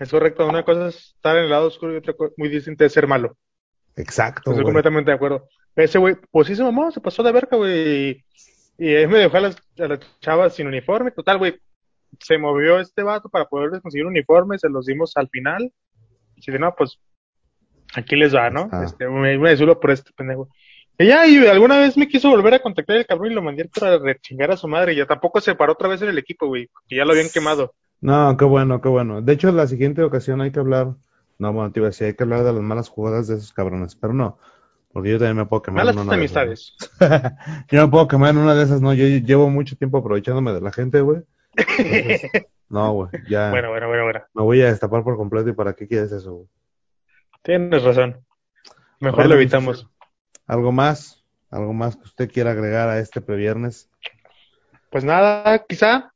[0.00, 2.84] Es correcto, una cosa es estar en el lado oscuro y otra cosa muy distinta
[2.86, 3.36] es ser malo.
[3.96, 4.64] Exacto, Estoy güey.
[4.64, 5.48] completamente de acuerdo.
[5.76, 8.10] Ese güey, pues sí se mamó, se pasó de verga, güey.
[8.10, 8.24] Y,
[8.78, 11.10] y él me dejó a las, a las chavas sin uniforme.
[11.10, 11.58] Total, güey.
[12.20, 15.72] Se movió este vato para poderles conseguir uniforme, se los dimos al final.
[16.34, 16.98] Y dice, no, pues
[17.94, 18.68] aquí les va, ¿no?
[18.70, 18.84] Ah.
[18.84, 20.48] Este, me, me desulo por este pendejo.
[20.98, 23.64] Y ya, y alguna vez me quiso volver a contactar el cabrón y lo mandé
[23.64, 24.92] para rechingar a su madre.
[24.92, 27.30] Y ya tampoco se paró otra vez en el equipo, güey, porque ya lo habían
[27.30, 27.74] quemado.
[28.02, 29.22] No, qué bueno, qué bueno.
[29.22, 30.94] De hecho, la siguiente ocasión hay que hablar,
[31.38, 33.52] no, bueno, te iba a decir, hay que hablar de las malas jugadas de esos
[33.52, 34.38] cabrones, pero no,
[34.92, 36.76] porque yo también me puedo quemar Malas en una de esas, amistades.
[37.00, 37.64] ¿no?
[37.70, 40.60] Yo me puedo quemar en una de esas, no, yo llevo mucho tiempo aprovechándome de
[40.60, 41.22] la gente, güey.
[41.56, 42.30] Entonces,
[42.68, 44.22] no, güey, ya Bueno, bueno, bueno, bueno.
[44.34, 46.48] me voy a destapar por completo y para qué quieres eso, güey.
[47.42, 48.20] Tienes razón.
[49.00, 49.88] Mejor Bueno, lo evitamos.
[50.46, 51.24] ¿Algo más?
[51.50, 53.90] ¿Algo más que usted quiera agregar a este previernes?
[54.90, 56.12] Pues nada, quizá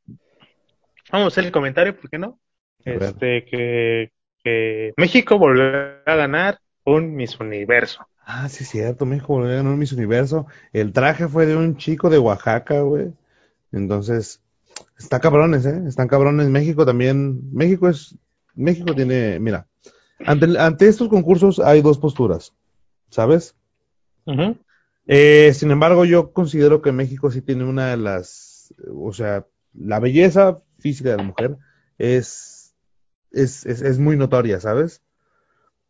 [1.11, 2.39] vamos a hacer el comentario, ¿por qué no?
[2.85, 4.13] Este, que,
[4.45, 8.07] que México volverá a ganar un Miss Universo.
[8.29, 10.49] Ah, sí, es cierto, México volvió a ganar Miss Universo.
[10.73, 13.15] El traje fue de un chico de Oaxaca, güey.
[13.71, 14.43] Entonces,
[14.99, 15.85] está cabrones, ¿eh?
[15.87, 16.49] Están cabrones.
[16.49, 17.55] México también.
[17.55, 18.17] México es.
[18.57, 19.39] México tiene.
[19.39, 19.69] Mira,
[20.25, 22.53] ante, ante estos concursos hay dos posturas,
[23.11, 23.55] ¿sabes?
[25.07, 28.75] Eh, sin embargo, yo considero que México sí tiene una de las.
[28.93, 31.59] O sea, la belleza física de la mujer
[31.97, 32.75] es.
[33.31, 35.03] Es, es, es muy notoria, ¿sabes?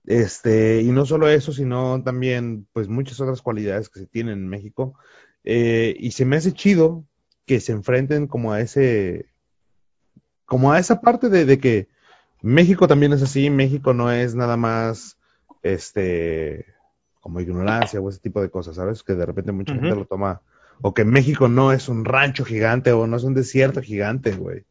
[0.06, 4.48] Este, y no solo eso, sino también, pues, muchas otras cualidades que se tienen en
[4.48, 4.94] México.
[5.44, 7.04] Eh, y se me hace chido
[7.44, 9.26] que se enfrenten como a ese,
[10.44, 11.88] como a esa parte de, de que
[12.42, 15.18] México también es así, México no es nada más,
[15.62, 16.66] este,
[17.20, 19.02] como ignorancia o ese tipo de cosas, ¿sabes?
[19.02, 20.42] Que de repente mucha gente lo toma,
[20.82, 24.64] o que México no es un rancho gigante o no es un desierto gigante, güey.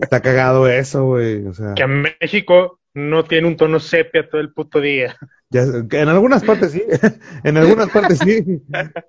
[0.00, 1.74] Está cagado eso, güey, o sea.
[1.74, 5.16] Que México no tiene un tono sepia todo el puto día.
[5.50, 6.82] Ya, en algunas partes sí,
[7.44, 8.60] en algunas partes sí.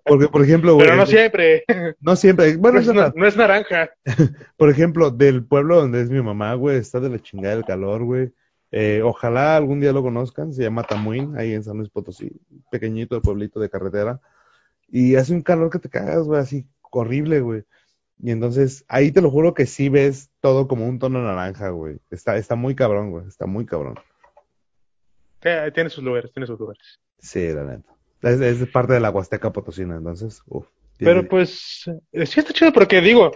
[0.06, 1.64] Porque, por ejemplo, Pero no siempre.
[2.00, 2.56] No siempre.
[2.56, 3.90] Bueno, no, es, na- no es naranja.
[4.58, 8.04] por ejemplo, del pueblo donde es mi mamá, güey, está de la chingada el calor,
[8.04, 8.32] güey.
[8.72, 12.32] Eh, ojalá algún día lo conozcan, se llama Tamuín, ahí en San Luis Potosí,
[12.72, 14.22] pequeñito el pueblito de carretera.
[14.88, 17.64] Y hace un calor que te cagas, güey, así horrible, güey.
[18.22, 22.00] Y entonces, ahí te lo juro que sí ves todo como un tono naranja, güey.
[22.12, 23.96] Está, está muy cabrón, güey, está muy cabrón.
[25.42, 27.00] Eh, Tiene sus lugares, tiene sus lugares.
[27.18, 27.96] Sí, la neta.
[28.22, 30.68] Es, es parte de la Huasteca Potosina, entonces, uff.
[30.98, 33.32] Pero pues, eh, sí está chido porque digo,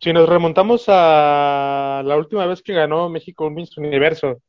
[0.00, 4.40] si nos remontamos a la última vez que ganó México un Miss Universo,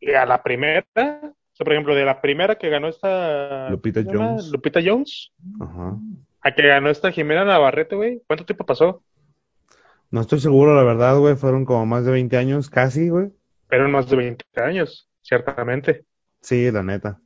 [0.00, 4.02] y a la primera, o sea, por ejemplo, de la primera que ganó esta Lupita.
[4.04, 4.48] Jones.
[4.50, 5.96] Lupita Jones, Ajá.
[6.40, 9.02] A que ganó esta Jimena Navarrete, güey, ¿cuánto tiempo pasó?
[10.10, 13.30] No estoy seguro, la verdad, güey, fueron como más de 20 años, casi, güey.
[13.68, 16.04] Pero más de 20 años, ciertamente.
[16.40, 17.20] Sí, la neta.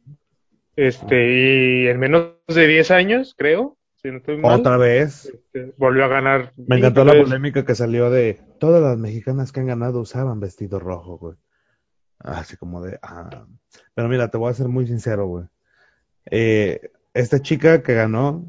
[0.75, 5.27] Este, y en menos de 10 años, creo, si no estoy mal, Otra vez.
[5.27, 6.53] este, volvió a ganar.
[6.57, 10.81] Me encantó la polémica que salió de todas las mexicanas que han ganado usaban vestido
[10.81, 11.37] rojo, güey.
[12.19, 13.47] Así como de, ah.
[13.95, 15.45] Pero mira, te voy a ser muy sincero, güey.
[16.31, 18.45] Eh, esta chica que ganó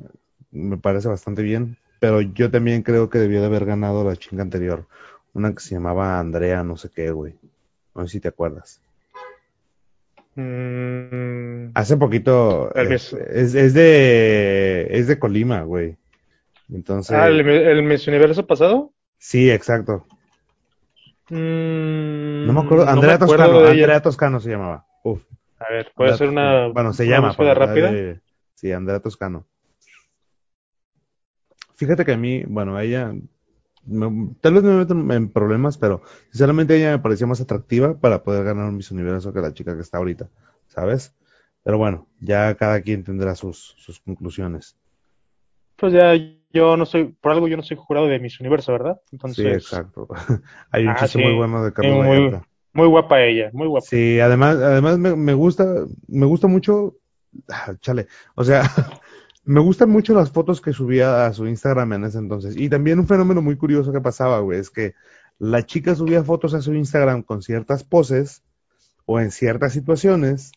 [0.53, 4.43] me parece bastante bien, pero yo también creo que debió de haber ganado la chinga
[4.43, 4.87] anterior.
[5.33, 7.35] Una que se llamaba Andrea, no sé qué, güey.
[7.95, 8.79] No sé si te acuerdas.
[10.35, 13.13] mm, Hace poquito Tal vez.
[13.13, 15.97] es, es de es de Colima, güey.
[16.71, 18.93] Entonces, ah, ¿el, el Miss Universo pasado?
[19.17, 20.05] sí, exacto.
[21.29, 23.67] Mm, No me acuerdo, no Andrea me acuerdo Toscano.
[23.69, 24.85] Andrea Toscano se llamaba.
[25.03, 25.21] Uf,
[25.59, 26.67] A ver, puede Andrea ser una.
[26.67, 27.33] Bueno, se una llama.
[27.35, 27.91] para rápida.
[27.91, 28.21] de-
[28.55, 29.45] Sí, Andrea Toscano.
[31.75, 33.13] Fíjate que a mí, bueno, ella,
[33.85, 38.23] me- tal vez me meto en problemas, pero sinceramente ella me parecía más atractiva para
[38.23, 40.29] poder ganar un Miss Universo que la chica que está ahorita,
[40.67, 41.13] ¿sabes?
[41.63, 44.75] Pero bueno, ya cada quien tendrá sus, sus conclusiones.
[45.77, 46.13] Pues ya
[46.53, 48.99] yo no soy, por algo yo no soy jurado de Miss Universo, ¿verdad?
[49.05, 50.07] Sí, Entonces, exacto.
[50.71, 51.23] Hay un Ah, chiste sí.
[51.23, 52.47] muy bueno de Carlos muy- Vallarta.
[52.73, 53.85] muy guapa ella, muy guapa.
[53.87, 55.65] Sí, además, además me, me gusta,
[56.07, 56.95] me gusta mucho,
[57.49, 58.61] ah, chale, o sea,
[59.45, 62.55] me gustan mucho las fotos que subía a su Instagram en ese entonces.
[62.55, 64.93] Y también un fenómeno muy curioso que pasaba, güey, es que
[65.39, 68.43] la chica subía fotos a su Instagram con ciertas poses
[69.05, 70.51] o en ciertas situaciones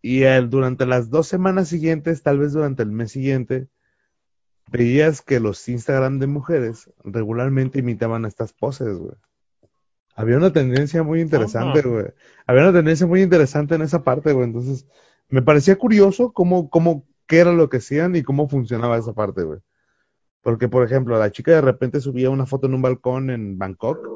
[0.00, 3.68] y el- durante las dos semanas siguientes, tal vez durante el mes siguiente,
[4.70, 9.14] veías que los Instagram de mujeres regularmente imitaban estas poses, güey.
[10.16, 12.06] Había una tendencia muy interesante, güey.
[12.46, 14.46] Había una tendencia muy interesante en esa parte, güey.
[14.46, 14.86] Entonces,
[15.28, 19.42] me parecía curioso cómo, cómo, qué era lo que hacían y cómo funcionaba esa parte,
[19.42, 19.58] güey.
[20.42, 24.06] Porque, por ejemplo, la chica de repente subía una foto en un balcón en Bangkok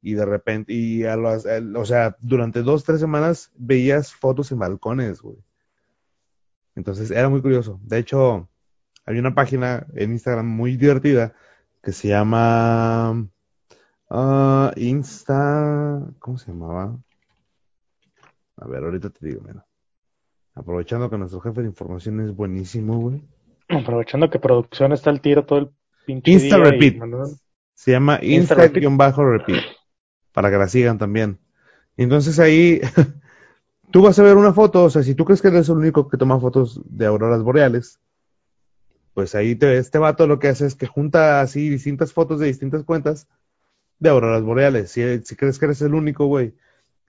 [0.00, 4.60] y de repente, y a las, o sea, durante dos, tres semanas veías fotos en
[4.60, 5.36] balcones, güey.
[6.74, 7.78] Entonces, era muy curioso.
[7.82, 8.48] De hecho,
[9.04, 11.34] hay una página en Instagram muy divertida
[11.82, 13.28] que se llama
[14.08, 16.98] ah, Insta, ¿cómo se llamaba?
[18.56, 19.66] A ver, ahorita te digo, mira.
[20.54, 23.22] Aprovechando que nuestro jefe de información es buenísimo, güey.
[23.68, 25.70] Aprovechando que producción está al tiro todo el
[26.04, 27.02] pinche Insta día y Repeat.
[27.74, 28.84] Se llama Insta Repeat.
[28.84, 29.64] Insta-Repeat.
[30.32, 31.38] Para que la sigan también.
[31.96, 32.80] Entonces ahí
[33.90, 36.08] tú vas a ver una foto, o sea, si tú crees que eres el único
[36.08, 38.00] que toma fotos de auroras boreales,
[39.14, 42.46] pues ahí te, este vato lo que hace es que junta así distintas fotos de
[42.46, 43.26] distintas cuentas
[43.98, 44.90] de auroras boreales.
[44.90, 46.54] Si, si crees que eres el único, güey,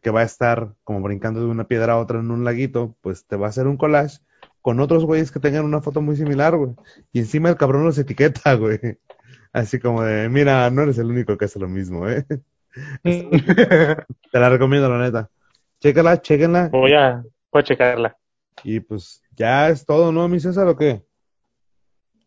[0.04, 3.26] que va a estar como brincando de una piedra a otra en un laguito, pues
[3.26, 4.20] te va a hacer un collage
[4.62, 6.72] con otros güeyes que tengan una foto muy similar, güey.
[7.12, 8.80] Y encima el cabrón los etiqueta, güey.
[9.54, 12.26] Así como de, mira, no eres el único que hace lo mismo, ¿eh?
[13.04, 15.30] Te la recomiendo, la neta.
[15.80, 16.70] Chécala, chéquenla.
[16.70, 18.18] voy a, voy a checarla.
[18.64, 21.04] Y pues ya es todo, ¿no, mi César, o qué?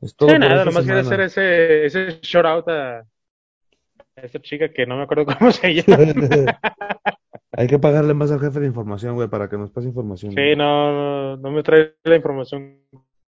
[0.00, 1.00] Es todo Sí, nada, nomás semana.
[1.00, 3.04] hacer ese, ese shout out a, a
[4.22, 6.58] esta chica que no me acuerdo cómo se llama.
[7.56, 10.32] Hay que pagarle más al jefe de información, güey, para que nos pase información.
[10.32, 12.80] Sí, no, no, no me trae la información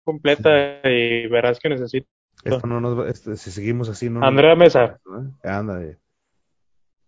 [0.04, 2.08] completa y verás que necesito.
[2.44, 5.00] Esto no nos va- este, si seguimos así, no nos- Andrea Mesa.
[5.44, 5.96] ¿eh?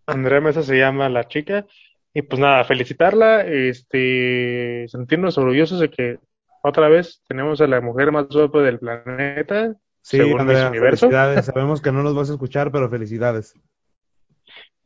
[0.07, 1.65] Andrea Mesa se llama la chica.
[2.13, 6.19] Y pues nada, felicitarla, este, sentirnos orgullosos de que
[6.63, 11.05] otra vez tenemos a la mujer más guapa del planeta, Sí, Andrea, Universo.
[11.07, 11.45] felicidades.
[11.45, 13.53] Sabemos que no nos vas a escuchar, pero felicidades.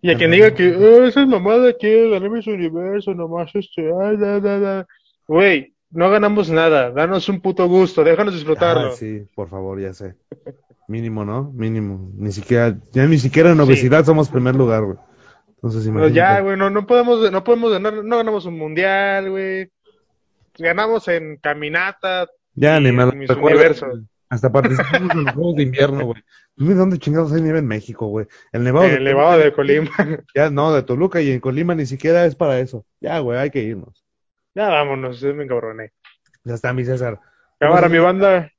[0.03, 3.89] Y a quien diga que "Oh, esa es mamada que gané Miss Universo, nomás este,
[4.03, 4.88] ay, da, da, da".
[5.27, 8.88] Güey, no ganamos nada, danos un puto gusto, déjanos disfrutarlo.
[8.89, 10.15] Ah, sí, por favor, ya sé.
[10.89, 11.51] Mínimo, ¿no?
[11.55, 12.11] Mínimo.
[12.17, 13.61] Ni siquiera, ya ni siquiera en Sí.
[13.63, 14.97] obesidad somos primer lugar, güey.
[15.55, 16.15] Entonces, Pero imagínate.
[16.15, 19.69] ya, güey, no, no podemos, no podemos ganar, no ganamos un mundial, güey,
[20.59, 22.27] ganamos en caminata.
[22.55, 24.03] Ya, ni me recuerdo.
[24.34, 26.23] Hasta participamos en los Juegos de Invierno, güey.
[26.55, 28.26] Dime dónde chingados hay nieve en México, güey.
[28.51, 29.91] El Nevado el Nevado de Colima.
[30.34, 32.84] Ya, no, de Toluca y en Colima ni siquiera es para eso.
[32.99, 34.03] Ya, güey, hay que irnos.
[34.55, 35.91] ya vámonos, yo me encabroné.
[36.45, 37.19] Ya está, mi César.
[37.60, 38.51] Cámara, mi banda.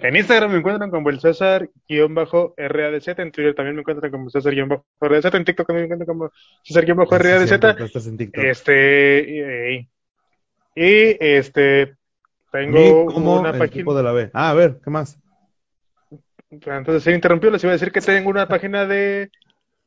[0.00, 5.44] En Instagram me encuentran como el César-RADZ, en Twitter también me encuentran como César-RADZ, en
[5.46, 6.30] TikTok también me encuentran como
[6.62, 7.48] César-RADZ.
[7.48, 8.44] Siempre estás en TikTok.
[8.44, 9.88] Este, y,
[10.74, 11.95] y, este,
[12.56, 13.64] tengo como una el página.
[13.66, 14.30] equipo de la B.
[14.32, 15.18] Ah, a ver, ¿qué más?
[16.68, 19.30] Antes de ser interrumpido, les iba a decir que tengo una página de,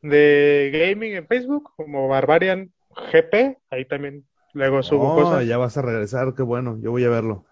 [0.02, 2.72] de gaming en Facebook, como Barbarian
[3.12, 5.46] GP, ahí también luego subo Oh, cosas.
[5.46, 6.78] ya vas a regresar, qué bueno.
[6.82, 7.46] Yo voy a verlo.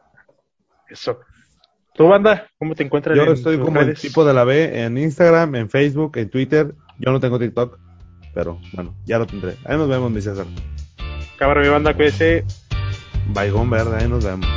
[0.89, 1.19] Eso.
[1.95, 2.47] ¿Tu banda?
[2.59, 4.01] ¿Cómo te encuentras Yo en estoy como el redes?
[4.01, 6.73] tipo de la B en Instagram, en Facebook, en Twitter.
[6.99, 7.79] Yo no tengo TikTok,
[8.33, 9.55] pero bueno, ya lo tendré.
[9.65, 10.45] Ahí nos vemos, mi César.
[11.37, 12.43] Cámara, mi banda, cuídese.
[13.29, 14.47] Baigón verde, ahí nos vemos.